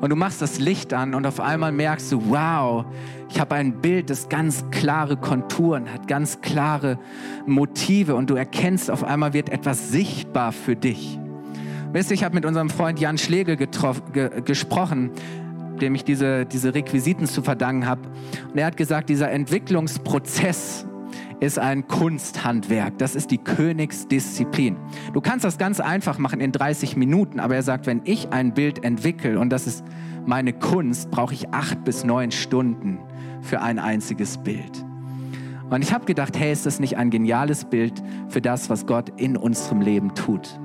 und 0.00 0.10
du 0.10 0.16
machst 0.16 0.42
das 0.42 0.58
Licht 0.58 0.92
an 0.92 1.14
und 1.14 1.26
auf 1.26 1.40
einmal 1.40 1.72
merkst 1.72 2.12
du, 2.12 2.28
wow, 2.28 2.84
ich 3.30 3.40
habe 3.40 3.54
ein 3.54 3.80
Bild, 3.80 4.10
das 4.10 4.28
ganz 4.28 4.64
klare 4.70 5.16
Konturen 5.16 5.90
hat, 5.92 6.06
ganz 6.06 6.40
klare 6.42 6.98
Motive 7.46 8.14
und 8.14 8.28
du 8.28 8.34
erkennst, 8.34 8.90
auf 8.90 9.04
einmal 9.04 9.32
wird 9.32 9.48
etwas 9.48 9.90
sichtbar 9.90 10.52
für 10.52 10.76
dich. 10.76 11.18
Wisst 11.92 12.10
ihr, 12.10 12.14
ich 12.14 12.24
habe 12.24 12.34
mit 12.34 12.44
unserem 12.44 12.68
Freund 12.68 13.00
Jan 13.00 13.16
Schlegel 13.16 13.56
ge 13.56 13.68
gesprochen 14.44 15.12
dem 15.80 15.94
ich 15.94 16.04
diese, 16.04 16.46
diese 16.46 16.74
Requisiten 16.74 17.26
zu 17.26 17.42
verdanken 17.42 17.86
habe. 17.86 18.02
Und 18.50 18.58
er 18.58 18.66
hat 18.66 18.76
gesagt, 18.76 19.08
dieser 19.08 19.30
Entwicklungsprozess 19.30 20.86
ist 21.40 21.58
ein 21.58 21.86
Kunsthandwerk. 21.86 22.98
Das 22.98 23.14
ist 23.14 23.30
die 23.30 23.38
Königsdisziplin. 23.38 24.76
Du 25.12 25.20
kannst 25.20 25.44
das 25.44 25.58
ganz 25.58 25.80
einfach 25.80 26.18
machen 26.18 26.40
in 26.40 26.52
30 26.52 26.96
Minuten, 26.96 27.40
aber 27.40 27.56
er 27.56 27.62
sagt, 27.62 27.86
wenn 27.86 28.00
ich 28.04 28.30
ein 28.30 28.54
Bild 28.54 28.84
entwickle 28.84 29.38
und 29.38 29.50
das 29.50 29.66
ist 29.66 29.84
meine 30.24 30.52
Kunst, 30.52 31.10
brauche 31.10 31.34
ich 31.34 31.50
acht 31.50 31.84
bis 31.84 32.04
neun 32.04 32.30
Stunden 32.30 32.98
für 33.42 33.60
ein 33.60 33.78
einziges 33.78 34.38
Bild. 34.38 34.84
Und 35.68 35.82
ich 35.82 35.92
habe 35.92 36.04
gedacht, 36.04 36.38
hey, 36.38 36.52
ist 36.52 36.64
das 36.64 36.80
nicht 36.80 36.96
ein 36.96 37.10
geniales 37.10 37.64
Bild 37.64 38.02
für 38.28 38.40
das, 38.40 38.70
was 38.70 38.86
Gott 38.86 39.12
in 39.16 39.36
unserem 39.36 39.80
Leben 39.80 40.14
tut? 40.14 40.58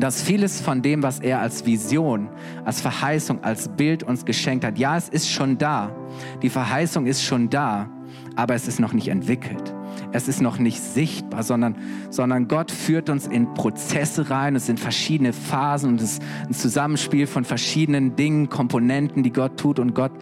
Dass 0.00 0.22
vieles 0.22 0.60
von 0.60 0.82
dem, 0.82 1.02
was 1.02 1.20
er 1.20 1.40
als 1.40 1.64
Vision, 1.66 2.28
als 2.64 2.80
Verheißung, 2.80 3.42
als 3.42 3.68
Bild 3.68 4.02
uns 4.02 4.24
geschenkt 4.24 4.64
hat, 4.64 4.78
ja, 4.78 4.96
es 4.96 5.08
ist 5.08 5.30
schon 5.30 5.58
da. 5.58 5.94
Die 6.42 6.50
Verheißung 6.50 7.06
ist 7.06 7.22
schon 7.22 7.48
da, 7.48 7.88
aber 8.36 8.54
es 8.54 8.68
ist 8.68 8.80
noch 8.80 8.92
nicht 8.92 9.08
entwickelt. 9.08 9.74
Es 10.12 10.28
ist 10.28 10.40
noch 10.40 10.58
nicht 10.58 10.80
sichtbar, 10.80 11.42
sondern, 11.42 11.76
sondern 12.10 12.48
Gott 12.48 12.70
führt 12.70 13.10
uns 13.10 13.26
in 13.26 13.52
Prozesse 13.54 14.30
rein. 14.30 14.56
Es 14.56 14.66
sind 14.66 14.80
verschiedene 14.80 15.32
Phasen 15.32 15.90
und 15.90 16.00
es 16.00 16.12
ist 16.14 16.22
ein 16.46 16.54
Zusammenspiel 16.54 17.26
von 17.26 17.44
verschiedenen 17.44 18.16
Dingen, 18.16 18.48
Komponenten, 18.48 19.22
die 19.22 19.32
Gott 19.32 19.58
tut 19.58 19.78
und 19.78 19.94
Gott, 19.94 20.12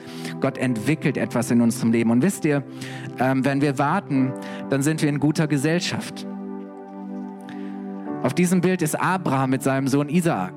Gott 0.40 0.58
entwickelt 0.58 1.16
etwas 1.16 1.50
in 1.50 1.60
unserem 1.60 1.92
Leben. 1.92 2.10
Und 2.10 2.22
wisst 2.22 2.44
ihr, 2.44 2.64
ähm, 3.18 3.44
wenn 3.44 3.60
wir 3.60 3.78
warten, 3.78 4.32
dann 4.70 4.82
sind 4.82 5.02
wir 5.02 5.08
in 5.08 5.20
guter 5.20 5.46
Gesellschaft. 5.46 6.26
Auf 8.26 8.34
diesem 8.34 8.60
Bild 8.60 8.82
ist 8.82 9.00
Abraham 9.00 9.50
mit 9.50 9.62
seinem 9.62 9.86
Sohn 9.86 10.08
Isaak. 10.08 10.52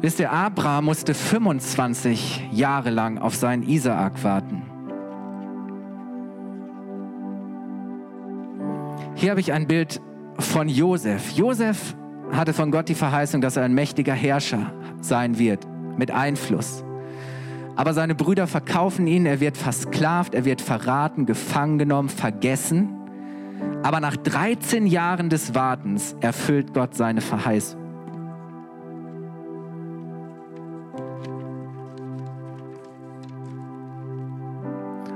Wisst 0.00 0.20
ihr, 0.20 0.30
Abraham 0.30 0.84
musste 0.84 1.12
25 1.12 2.50
Jahre 2.52 2.90
lang 2.90 3.18
auf 3.18 3.34
seinen 3.34 3.64
Isaak 3.64 4.22
warten. 4.22 4.62
Hier 9.16 9.30
habe 9.30 9.40
ich 9.40 9.52
ein 9.52 9.66
Bild 9.66 10.00
von 10.38 10.68
Josef. 10.68 11.32
Josef 11.32 11.96
hatte 12.30 12.52
von 12.52 12.70
Gott 12.70 12.88
die 12.88 12.94
Verheißung, 12.94 13.40
dass 13.40 13.56
er 13.56 13.64
ein 13.64 13.74
mächtiger 13.74 14.14
Herrscher 14.14 14.72
sein 15.00 15.36
wird, 15.36 15.66
mit 15.96 16.12
Einfluss. 16.12 16.84
Aber 17.74 17.92
seine 17.92 18.14
Brüder 18.14 18.46
verkaufen 18.46 19.08
ihn, 19.08 19.26
er 19.26 19.40
wird 19.40 19.56
versklavt, 19.56 20.36
er 20.36 20.44
wird 20.44 20.60
verraten, 20.60 21.26
gefangen 21.26 21.78
genommen, 21.78 22.08
vergessen. 22.08 22.97
Aber 23.82 24.00
nach 24.00 24.16
13 24.16 24.86
Jahren 24.86 25.30
des 25.30 25.54
Wartens 25.54 26.16
erfüllt 26.20 26.74
Gott 26.74 26.94
seine 26.94 27.20
Verheißung. 27.20 27.80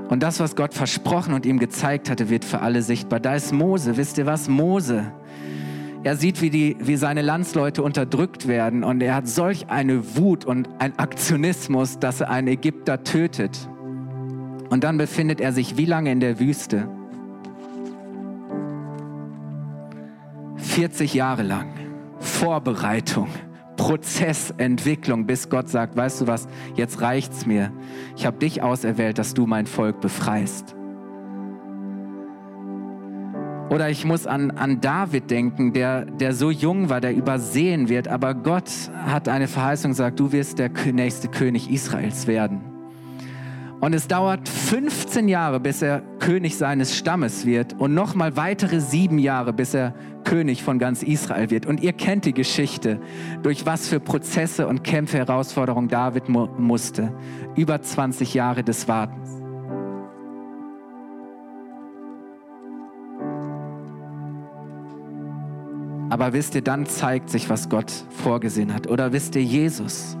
Und 0.09 0.21
das, 0.21 0.39
was 0.39 0.55
Gott 0.55 0.75
versprochen 0.75 1.33
und 1.33 1.45
ihm 1.45 1.57
gezeigt 1.57 2.09
hatte, 2.09 2.29
wird 2.29 2.45
für 2.45 2.61
alle 2.61 2.83
sichtbar. 2.83 3.19
Da 3.19 3.35
ist 3.35 3.51
Mose. 3.51 3.97
Wisst 3.97 4.19
ihr 4.19 4.27
was? 4.27 4.47
Mose. 4.47 5.11
Er 6.03 6.17
sieht, 6.17 6.41
wie, 6.41 6.49
die, 6.49 6.77
wie 6.79 6.97
seine 6.97 7.21
Landsleute 7.21 7.81
unterdrückt 7.81 8.47
werden 8.47 8.83
und 8.83 9.01
er 9.01 9.15
hat 9.15 9.27
solch 9.27 9.69
eine 9.69 10.15
Wut 10.17 10.45
und 10.45 10.69
ein 10.79 10.99
Aktionismus, 10.99 11.97
dass 11.97 12.21
er 12.21 12.29
einen 12.29 12.49
Ägypter 12.49 13.03
tötet. 13.03 13.69
Und 14.69 14.83
dann 14.83 14.97
befindet 14.97 15.39
er 15.39 15.53
sich 15.53 15.77
wie 15.77 15.85
lange 15.85 16.11
in 16.11 16.19
der 16.19 16.39
Wüste? 16.39 16.89
40 20.73 21.13
Jahre 21.13 21.43
lang. 21.43 21.71
Vorbereitung. 22.17 23.27
Prozessentwicklung, 23.77 25.27
bis 25.27 25.47
Gott 25.47 25.69
sagt, 25.69 25.95
weißt 25.95 26.21
du 26.21 26.27
was, 26.27 26.47
jetzt 26.73 26.99
reicht's 27.01 27.45
mir. 27.45 27.71
Ich 28.15 28.25
habe 28.25 28.39
dich 28.39 28.63
auserwählt, 28.63 29.19
dass 29.19 29.35
du 29.35 29.45
mein 29.45 29.67
Volk 29.67 30.01
befreist. 30.01 30.75
Oder 33.69 33.91
ich 33.91 34.03
muss 34.03 34.25
an, 34.25 34.49
an 34.49 34.81
David 34.81 35.29
denken, 35.29 35.73
der, 35.73 36.05
der 36.05 36.33
so 36.33 36.49
jung 36.49 36.89
war, 36.89 37.01
der 37.01 37.15
übersehen 37.15 37.87
wird, 37.87 38.07
aber 38.07 38.33
Gott 38.33 38.71
hat 39.05 39.29
eine 39.29 39.47
Verheißung 39.47 39.91
gesagt, 39.91 40.19
du 40.19 40.31
wirst 40.31 40.57
der 40.57 40.71
nächste 40.91 41.27
König 41.27 41.69
Israels 41.69 42.25
werden. 42.25 42.72
Und 43.83 43.91
es 43.93 44.07
dauert 44.07 44.47
15 44.47 45.27
Jahre, 45.27 45.59
bis 45.59 45.81
er 45.81 46.03
König 46.19 46.55
seines 46.55 46.95
Stammes 46.95 47.45
wird 47.45 47.77
und 47.81 47.93
nochmal 47.93 48.37
weitere 48.37 48.79
sieben 48.79 49.19
Jahre, 49.19 49.51
bis 49.51 49.73
er 49.73 49.93
König 50.23 50.63
von 50.63 50.79
ganz 50.79 51.03
Israel 51.03 51.49
wird. 51.49 51.65
Und 51.65 51.83
ihr 51.83 51.91
kennt 51.91 52.23
die 52.23 52.31
Geschichte, 52.31 53.01
durch 53.41 53.65
was 53.65 53.89
für 53.89 53.99
Prozesse 53.99 54.67
und 54.69 54.85
Kämpfe, 54.85 55.17
Herausforderungen 55.17 55.89
David 55.89 56.29
mu 56.29 56.47
musste. 56.57 57.11
Über 57.57 57.81
20 57.81 58.33
Jahre 58.33 58.63
des 58.63 58.87
Wartens. 58.87 59.29
Aber 66.09 66.31
wisst 66.31 66.55
ihr, 66.55 66.61
dann 66.61 66.85
zeigt 66.85 67.29
sich, 67.29 67.49
was 67.49 67.67
Gott 67.67 67.91
vorgesehen 68.11 68.73
hat. 68.73 68.87
Oder 68.87 69.11
wisst 69.11 69.35
ihr, 69.35 69.43
Jesus, 69.43 70.15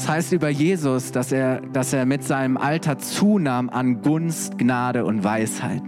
das 0.00 0.08
heißt 0.08 0.32
über 0.32 0.48
Jesus, 0.48 1.12
dass 1.12 1.30
er, 1.30 1.60
dass 1.60 1.92
er 1.92 2.06
mit 2.06 2.24
seinem 2.24 2.56
Alter 2.56 2.96
zunahm 2.96 3.68
an 3.68 4.00
Gunst, 4.00 4.56
Gnade 4.56 5.04
und 5.04 5.24
Weisheit. 5.24 5.82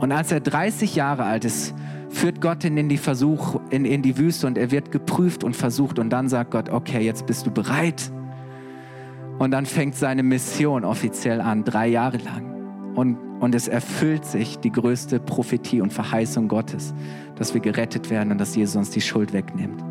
Und 0.00 0.10
als 0.10 0.32
er 0.32 0.40
30 0.40 0.94
Jahre 0.94 1.24
alt 1.24 1.44
ist, 1.44 1.74
führt 2.08 2.40
Gott 2.40 2.64
ihn 2.64 2.78
in 2.78 2.88
die, 2.88 2.96
Versuch, 2.96 3.60
in, 3.68 3.84
in 3.84 4.00
die 4.00 4.16
Wüste 4.16 4.46
und 4.46 4.56
er 4.56 4.70
wird 4.70 4.90
geprüft 4.90 5.44
und 5.44 5.54
versucht. 5.54 5.98
Und 5.98 6.08
dann 6.08 6.30
sagt 6.30 6.52
Gott, 6.52 6.70
okay, 6.70 7.04
jetzt 7.04 7.26
bist 7.26 7.44
du 7.44 7.50
bereit. 7.50 8.10
Und 9.38 9.50
dann 9.50 9.66
fängt 9.66 9.96
seine 9.96 10.22
Mission 10.22 10.86
offiziell 10.86 11.42
an, 11.42 11.62
drei 11.64 11.88
Jahre 11.88 12.16
lang. 12.16 12.94
Und, 12.94 13.18
und 13.38 13.54
es 13.54 13.68
erfüllt 13.68 14.24
sich 14.24 14.58
die 14.60 14.72
größte 14.72 15.20
Prophetie 15.20 15.82
und 15.82 15.92
Verheißung 15.92 16.48
Gottes, 16.48 16.94
dass 17.36 17.52
wir 17.52 17.60
gerettet 17.60 18.08
werden 18.08 18.32
und 18.32 18.38
dass 18.38 18.56
Jesus 18.56 18.76
uns 18.76 18.88
die 18.88 19.02
Schuld 19.02 19.34
wegnimmt. 19.34 19.87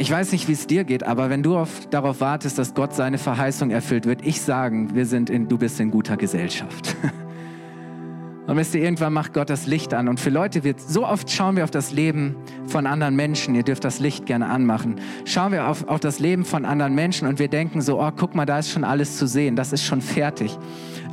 Ich 0.00 0.10
weiß 0.10 0.32
nicht, 0.32 0.48
wie 0.48 0.52
es 0.52 0.66
dir 0.66 0.84
geht, 0.84 1.02
aber 1.04 1.28
wenn 1.28 1.42
du 1.42 1.58
auf, 1.58 1.86
darauf 1.90 2.22
wartest, 2.22 2.56
dass 2.56 2.72
Gott 2.72 2.94
seine 2.94 3.18
Verheißung 3.18 3.70
erfüllt, 3.70 4.06
würde 4.06 4.24
ich 4.24 4.40
sagen, 4.40 4.94
wir 4.94 5.04
sind 5.04 5.28
in, 5.28 5.46
du 5.46 5.58
bist 5.58 5.78
in 5.78 5.90
guter 5.90 6.16
Gesellschaft. 6.16 6.96
Und 8.46 8.56
wisst 8.56 8.74
ihr, 8.74 8.82
irgendwann 8.82 9.12
macht 9.12 9.34
Gott 9.34 9.50
das 9.50 9.66
Licht 9.66 9.92
an. 9.92 10.08
Und 10.08 10.18
für 10.18 10.30
Leute 10.30 10.64
wird, 10.64 10.80
so 10.80 11.06
oft 11.06 11.30
schauen 11.30 11.56
wir 11.56 11.64
auf 11.64 11.70
das 11.70 11.92
Leben 11.92 12.34
von 12.66 12.86
anderen 12.86 13.14
Menschen. 13.14 13.54
Ihr 13.54 13.62
dürft 13.62 13.84
das 13.84 14.00
Licht 14.00 14.24
gerne 14.24 14.46
anmachen. 14.46 14.96
Schauen 15.26 15.52
wir 15.52 15.68
auf, 15.68 15.86
auf 15.86 16.00
das 16.00 16.18
Leben 16.18 16.46
von 16.46 16.64
anderen 16.64 16.94
Menschen 16.94 17.28
und 17.28 17.38
wir 17.38 17.48
denken 17.48 17.82
so, 17.82 18.00
oh, 18.00 18.10
guck 18.10 18.34
mal, 18.34 18.46
da 18.46 18.58
ist 18.58 18.70
schon 18.70 18.84
alles 18.84 19.18
zu 19.18 19.26
sehen. 19.26 19.54
Das 19.54 19.70
ist 19.74 19.84
schon 19.84 20.00
fertig. 20.00 20.58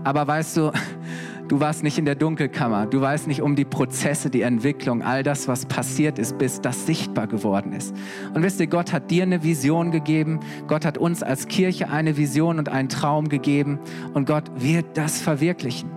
Aber 0.05 0.25
weißt 0.25 0.55
du, 0.55 0.71
Du 1.47 1.61
warst 1.61 1.81
nicht 1.81 1.97
in 1.97 2.03
der 2.03 2.15
Dunkelkammer. 2.15 2.87
Du 2.87 2.99
weißt 2.99 3.27
nicht 3.27 3.41
um 3.41 3.55
die 3.55 3.63
Prozesse, 3.63 4.29
die 4.29 4.41
Entwicklung, 4.41 5.01
all 5.01 5.23
das, 5.23 5.47
was 5.47 5.65
passiert 5.65 6.19
ist, 6.19 6.37
bis 6.37 6.59
das 6.59 6.85
sichtbar 6.85 7.27
geworden 7.27 7.71
ist. 7.71 7.95
Und 8.33 8.43
wisst 8.43 8.59
ihr, 8.59 8.67
Gott 8.67 8.91
hat 8.91 9.09
dir 9.09 9.23
eine 9.23 9.43
Vision 9.43 9.91
gegeben. 9.91 10.41
Gott 10.67 10.83
hat 10.83 10.97
uns 10.97 11.23
als 11.23 11.47
Kirche 11.47 11.89
eine 11.89 12.17
Vision 12.17 12.59
und 12.59 12.67
einen 12.67 12.89
Traum 12.89 13.29
gegeben. 13.29 13.79
Und 14.13 14.27
Gott 14.27 14.43
wird 14.57 14.97
das 14.97 15.21
verwirklichen. 15.21 15.89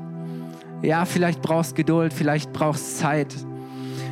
Ja, 0.83 1.05
vielleicht 1.05 1.43
brauchst 1.43 1.75
Geduld, 1.75 2.13
vielleicht 2.13 2.53
brauchst 2.53 2.99
Zeit. 2.99 3.35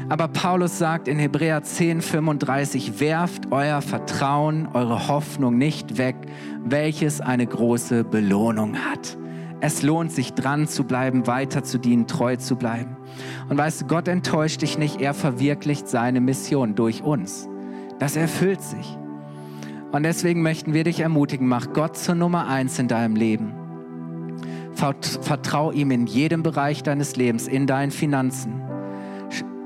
Aber 0.09 0.26
Paulus 0.26 0.76
sagt 0.78 1.07
in 1.07 1.20
Hebräer 1.20 1.62
10, 1.62 2.03
35, 2.03 2.99
werft 2.99 3.53
euer 3.53 3.80
Vertrauen, 3.80 4.66
eure 4.72 5.07
Hoffnung 5.07 5.57
nicht 5.57 5.99
weg, 5.99 6.16
welches 6.64 7.20
eine 7.20 7.47
große 7.47 8.03
Belohnung 8.03 8.76
hat. 8.76 9.18
Es 9.61 9.82
lohnt 9.82 10.12
sich 10.12 10.34
dran 10.34 10.68
zu 10.68 10.84
bleiben, 10.84 11.26
weiter 11.26 11.64
zu 11.64 11.78
dienen, 11.78 12.06
treu 12.06 12.36
zu 12.36 12.56
bleiben. 12.56 12.96
Und 13.48 13.59
weißt 13.59 13.82
du, 13.82 13.86
Gott 13.86 14.06
enttäuscht 14.06 14.62
dich 14.62 14.78
nicht, 14.78 15.00
er 15.00 15.14
verwirklicht 15.14 15.88
seine 15.88 16.20
Mission 16.20 16.74
durch 16.76 17.02
uns. 17.02 17.48
Das 17.98 18.14
erfüllt 18.14 18.62
sich. 18.62 18.96
Und 19.90 20.04
deswegen 20.04 20.42
möchten 20.42 20.74
wir 20.74 20.84
dich 20.84 21.00
ermutigen, 21.00 21.48
mach 21.48 21.72
Gott 21.72 21.96
zur 21.96 22.14
Nummer 22.14 22.46
eins 22.46 22.78
in 22.78 22.88
deinem 22.88 23.16
Leben. 23.16 23.54
Vertrau 24.74 25.72
ihm 25.72 25.90
in 25.90 26.06
jedem 26.06 26.44
Bereich 26.44 26.84
deines 26.84 27.16
Lebens, 27.16 27.48
in 27.48 27.66
deinen 27.66 27.90
Finanzen. 27.90 28.62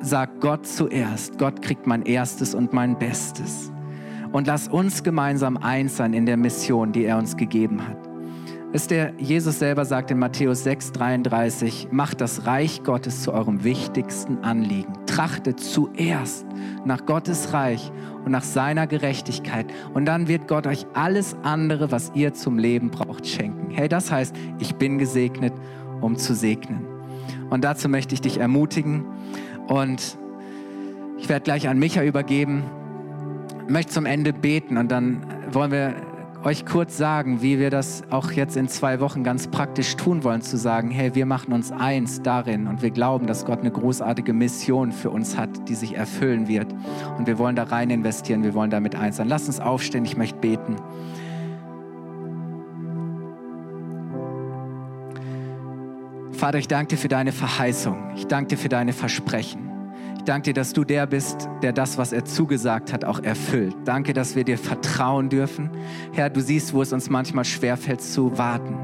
Sag 0.00 0.40
Gott 0.40 0.66
zuerst. 0.66 1.38
Gott 1.38 1.60
kriegt 1.60 1.86
mein 1.86 2.02
erstes 2.02 2.54
und 2.54 2.72
mein 2.72 2.98
Bestes. 2.98 3.70
Und 4.32 4.46
lass 4.46 4.68
uns 4.68 5.02
gemeinsam 5.02 5.58
eins 5.58 5.98
sein 5.98 6.14
in 6.14 6.24
der 6.24 6.38
Mission, 6.38 6.92
die 6.92 7.04
er 7.04 7.18
uns 7.18 7.36
gegeben 7.36 7.86
hat. 7.86 8.01
Ist 8.72 8.90
der 8.90 9.12
Jesus 9.18 9.58
selber 9.58 9.84
sagt 9.84 10.10
in 10.10 10.18
Matthäus 10.18 10.64
6:33, 10.64 11.88
macht 11.90 12.22
das 12.22 12.46
Reich 12.46 12.82
Gottes 12.82 13.22
zu 13.22 13.34
eurem 13.34 13.64
wichtigsten 13.64 14.38
Anliegen. 14.38 14.94
Trachtet 15.04 15.60
zuerst 15.60 16.46
nach 16.86 17.04
Gottes 17.04 17.52
Reich 17.52 17.92
und 18.24 18.32
nach 18.32 18.42
seiner 18.42 18.86
Gerechtigkeit 18.86 19.66
und 19.92 20.06
dann 20.06 20.26
wird 20.26 20.48
Gott 20.48 20.66
euch 20.66 20.86
alles 20.94 21.36
andere, 21.42 21.92
was 21.92 22.12
ihr 22.14 22.32
zum 22.32 22.58
Leben 22.58 22.90
braucht, 22.90 23.26
schenken. 23.26 23.70
Hey, 23.70 23.90
das 23.90 24.10
heißt, 24.10 24.34
ich 24.58 24.74
bin 24.76 24.96
gesegnet, 24.96 25.52
um 26.00 26.16
zu 26.16 26.34
segnen. 26.34 26.86
Und 27.50 27.64
dazu 27.64 27.90
möchte 27.90 28.14
ich 28.14 28.22
dich 28.22 28.38
ermutigen 28.38 29.04
und 29.68 30.16
ich 31.18 31.28
werde 31.28 31.44
gleich 31.44 31.68
an 31.68 31.78
Micha 31.78 32.02
übergeben. 32.02 32.62
Ich 33.66 33.70
möchte 33.70 33.92
zum 33.92 34.06
Ende 34.06 34.32
beten 34.32 34.78
und 34.78 34.90
dann 34.90 35.26
wollen 35.52 35.70
wir 35.70 35.94
euch 36.44 36.66
kurz 36.66 36.96
sagen, 36.96 37.42
wie 37.42 37.58
wir 37.58 37.70
das 37.70 38.02
auch 38.10 38.30
jetzt 38.32 38.56
in 38.56 38.68
zwei 38.68 39.00
Wochen 39.00 39.22
ganz 39.22 39.48
praktisch 39.48 39.96
tun 39.96 40.24
wollen, 40.24 40.42
zu 40.42 40.56
sagen, 40.56 40.90
hey, 40.90 41.14
wir 41.14 41.26
machen 41.26 41.52
uns 41.52 41.70
eins 41.70 42.22
darin 42.22 42.66
und 42.66 42.82
wir 42.82 42.90
glauben, 42.90 43.26
dass 43.26 43.44
Gott 43.44 43.60
eine 43.60 43.70
großartige 43.70 44.32
Mission 44.32 44.92
für 44.92 45.10
uns 45.10 45.36
hat, 45.36 45.68
die 45.68 45.74
sich 45.74 45.94
erfüllen 45.96 46.48
wird. 46.48 46.72
Und 47.18 47.26
wir 47.26 47.38
wollen 47.38 47.56
da 47.56 47.64
rein 47.64 47.90
investieren, 47.90 48.42
wir 48.42 48.54
wollen 48.54 48.70
damit 48.70 48.96
eins 48.96 49.16
sein. 49.16 49.28
Lass 49.28 49.46
uns 49.46 49.60
aufstehen, 49.60 50.04
ich 50.04 50.16
möchte 50.16 50.38
beten. 50.38 50.76
Vater, 56.32 56.58
ich 56.58 56.66
danke 56.66 56.96
dir 56.96 56.96
für 56.96 57.08
deine 57.08 57.30
Verheißung. 57.30 58.10
Ich 58.16 58.26
danke 58.26 58.48
dir 58.48 58.58
für 58.58 58.68
deine 58.68 58.92
Versprechen. 58.92 59.71
Ich 60.22 60.26
danke 60.26 60.50
dir, 60.50 60.54
dass 60.54 60.72
du 60.72 60.84
der 60.84 61.08
bist, 61.08 61.48
der 61.62 61.72
das, 61.72 61.98
was 61.98 62.12
er 62.12 62.24
zugesagt 62.24 62.92
hat, 62.92 63.04
auch 63.04 63.18
erfüllt. 63.24 63.74
Danke, 63.84 64.12
dass 64.12 64.36
wir 64.36 64.44
dir 64.44 64.56
vertrauen 64.56 65.28
dürfen. 65.28 65.68
Herr, 66.12 66.30
du 66.30 66.40
siehst, 66.40 66.72
wo 66.72 66.80
es 66.80 66.92
uns 66.92 67.10
manchmal 67.10 67.44
schwerfällt 67.44 68.00
zu 68.00 68.38
warten. 68.38 68.76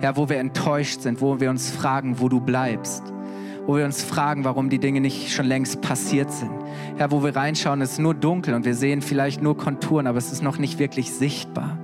Herr, 0.00 0.16
wo 0.16 0.30
wir 0.30 0.38
enttäuscht 0.38 1.02
sind, 1.02 1.20
wo 1.20 1.38
wir 1.38 1.50
uns 1.50 1.68
fragen, 1.68 2.18
wo 2.18 2.30
du 2.30 2.40
bleibst. 2.40 3.02
Wo 3.66 3.76
wir 3.76 3.84
uns 3.84 4.02
fragen, 4.02 4.44
warum 4.44 4.70
die 4.70 4.78
Dinge 4.78 5.02
nicht 5.02 5.30
schon 5.34 5.44
längst 5.44 5.82
passiert 5.82 6.32
sind. 6.32 6.50
Herr, 6.96 7.10
wo 7.10 7.22
wir 7.22 7.36
reinschauen, 7.36 7.82
es 7.82 7.92
ist 7.92 7.98
nur 7.98 8.14
dunkel 8.14 8.54
und 8.54 8.64
wir 8.64 8.74
sehen 8.74 9.02
vielleicht 9.02 9.42
nur 9.42 9.54
Konturen, 9.54 10.06
aber 10.06 10.16
es 10.16 10.32
ist 10.32 10.42
noch 10.42 10.56
nicht 10.56 10.78
wirklich 10.78 11.12
sichtbar. 11.12 11.76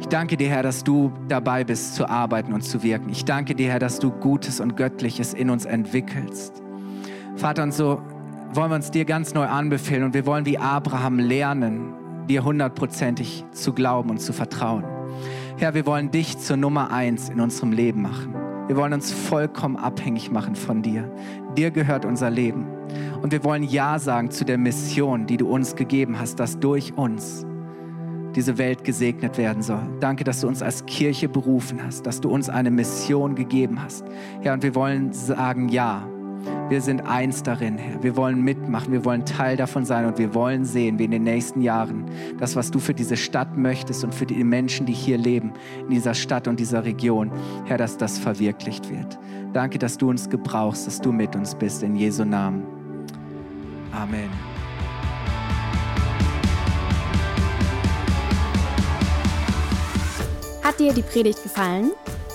Ich 0.00 0.08
danke 0.08 0.38
dir, 0.38 0.48
Herr, 0.48 0.62
dass 0.62 0.82
du 0.82 1.12
dabei 1.28 1.64
bist 1.64 1.94
zu 1.94 2.08
arbeiten 2.08 2.54
und 2.54 2.62
zu 2.62 2.82
wirken. 2.82 3.10
Ich 3.10 3.26
danke 3.26 3.54
dir, 3.54 3.68
Herr, 3.68 3.80
dass 3.80 3.98
du 3.98 4.10
Gutes 4.10 4.60
und 4.60 4.78
Göttliches 4.78 5.34
in 5.34 5.50
uns 5.50 5.66
entwickelst. 5.66 6.62
Vater, 7.40 7.62
und 7.62 7.72
so 7.72 8.02
wollen 8.52 8.70
wir 8.70 8.74
uns 8.74 8.90
dir 8.90 9.06
ganz 9.06 9.32
neu 9.32 9.46
anbefehlen 9.46 10.04
und 10.04 10.12
wir 10.12 10.26
wollen 10.26 10.44
wie 10.44 10.58
Abraham 10.58 11.18
lernen, 11.18 11.94
dir 12.28 12.44
hundertprozentig 12.44 13.46
zu 13.50 13.72
glauben 13.72 14.10
und 14.10 14.20
zu 14.20 14.34
vertrauen. 14.34 14.84
Herr, 15.56 15.72
wir 15.72 15.86
wollen 15.86 16.10
dich 16.10 16.36
zur 16.36 16.58
Nummer 16.58 16.90
eins 16.90 17.30
in 17.30 17.40
unserem 17.40 17.72
Leben 17.72 18.02
machen. 18.02 18.34
Wir 18.66 18.76
wollen 18.76 18.92
uns 18.92 19.10
vollkommen 19.10 19.76
abhängig 19.76 20.30
machen 20.30 20.54
von 20.54 20.82
dir. 20.82 21.10
Dir 21.56 21.70
gehört 21.70 22.04
unser 22.04 22.28
Leben. 22.28 22.66
Und 23.22 23.32
wir 23.32 23.42
wollen 23.42 23.62
Ja 23.62 23.98
sagen 23.98 24.30
zu 24.30 24.44
der 24.44 24.58
Mission, 24.58 25.26
die 25.26 25.38
du 25.38 25.48
uns 25.48 25.76
gegeben 25.76 26.20
hast, 26.20 26.40
dass 26.40 26.60
durch 26.60 26.92
uns 26.98 27.46
diese 28.36 28.58
Welt 28.58 28.84
gesegnet 28.84 29.38
werden 29.38 29.62
soll. 29.62 29.88
Danke, 30.00 30.24
dass 30.24 30.42
du 30.42 30.46
uns 30.46 30.60
als 30.60 30.84
Kirche 30.84 31.30
berufen 31.30 31.80
hast, 31.82 32.06
dass 32.06 32.20
du 32.20 32.28
uns 32.28 32.50
eine 32.50 32.70
Mission 32.70 33.34
gegeben 33.34 33.82
hast. 33.82 34.04
Ja, 34.42 34.52
und 34.52 34.62
wir 34.62 34.74
wollen 34.74 35.14
sagen 35.14 35.70
Ja. 35.70 36.06
Wir 36.68 36.80
sind 36.80 37.00
eins 37.00 37.42
darin, 37.42 37.78
Herr. 37.78 38.02
Wir 38.02 38.16
wollen 38.16 38.42
mitmachen, 38.42 38.92
wir 38.92 39.04
wollen 39.04 39.24
Teil 39.24 39.56
davon 39.56 39.84
sein 39.84 40.06
und 40.06 40.18
wir 40.18 40.34
wollen 40.34 40.64
sehen, 40.64 40.98
wie 40.98 41.04
in 41.04 41.10
den 41.10 41.24
nächsten 41.24 41.62
Jahren 41.62 42.04
das, 42.38 42.54
was 42.54 42.70
du 42.70 42.78
für 42.78 42.94
diese 42.94 43.16
Stadt 43.16 43.56
möchtest 43.56 44.04
und 44.04 44.14
für 44.14 44.24
die 44.24 44.44
Menschen, 44.44 44.86
die 44.86 44.92
hier 44.92 45.18
leben, 45.18 45.52
in 45.80 45.90
dieser 45.90 46.14
Stadt 46.14 46.46
und 46.46 46.60
dieser 46.60 46.84
Region, 46.84 47.32
Herr, 47.64 47.76
dass 47.76 47.96
das 47.96 48.18
verwirklicht 48.18 48.88
wird. 48.88 49.18
Danke, 49.52 49.78
dass 49.78 49.98
du 49.98 50.10
uns 50.10 50.30
gebrauchst, 50.30 50.86
dass 50.86 51.00
du 51.00 51.10
mit 51.10 51.34
uns 51.34 51.56
bist. 51.56 51.82
In 51.82 51.96
Jesu 51.96 52.24
Namen. 52.24 52.62
Amen. 53.92 54.30
Hat 60.62 60.78
dir 60.78 60.92
die 60.92 61.02
Predigt 61.02 61.42
gefallen? 61.42 61.90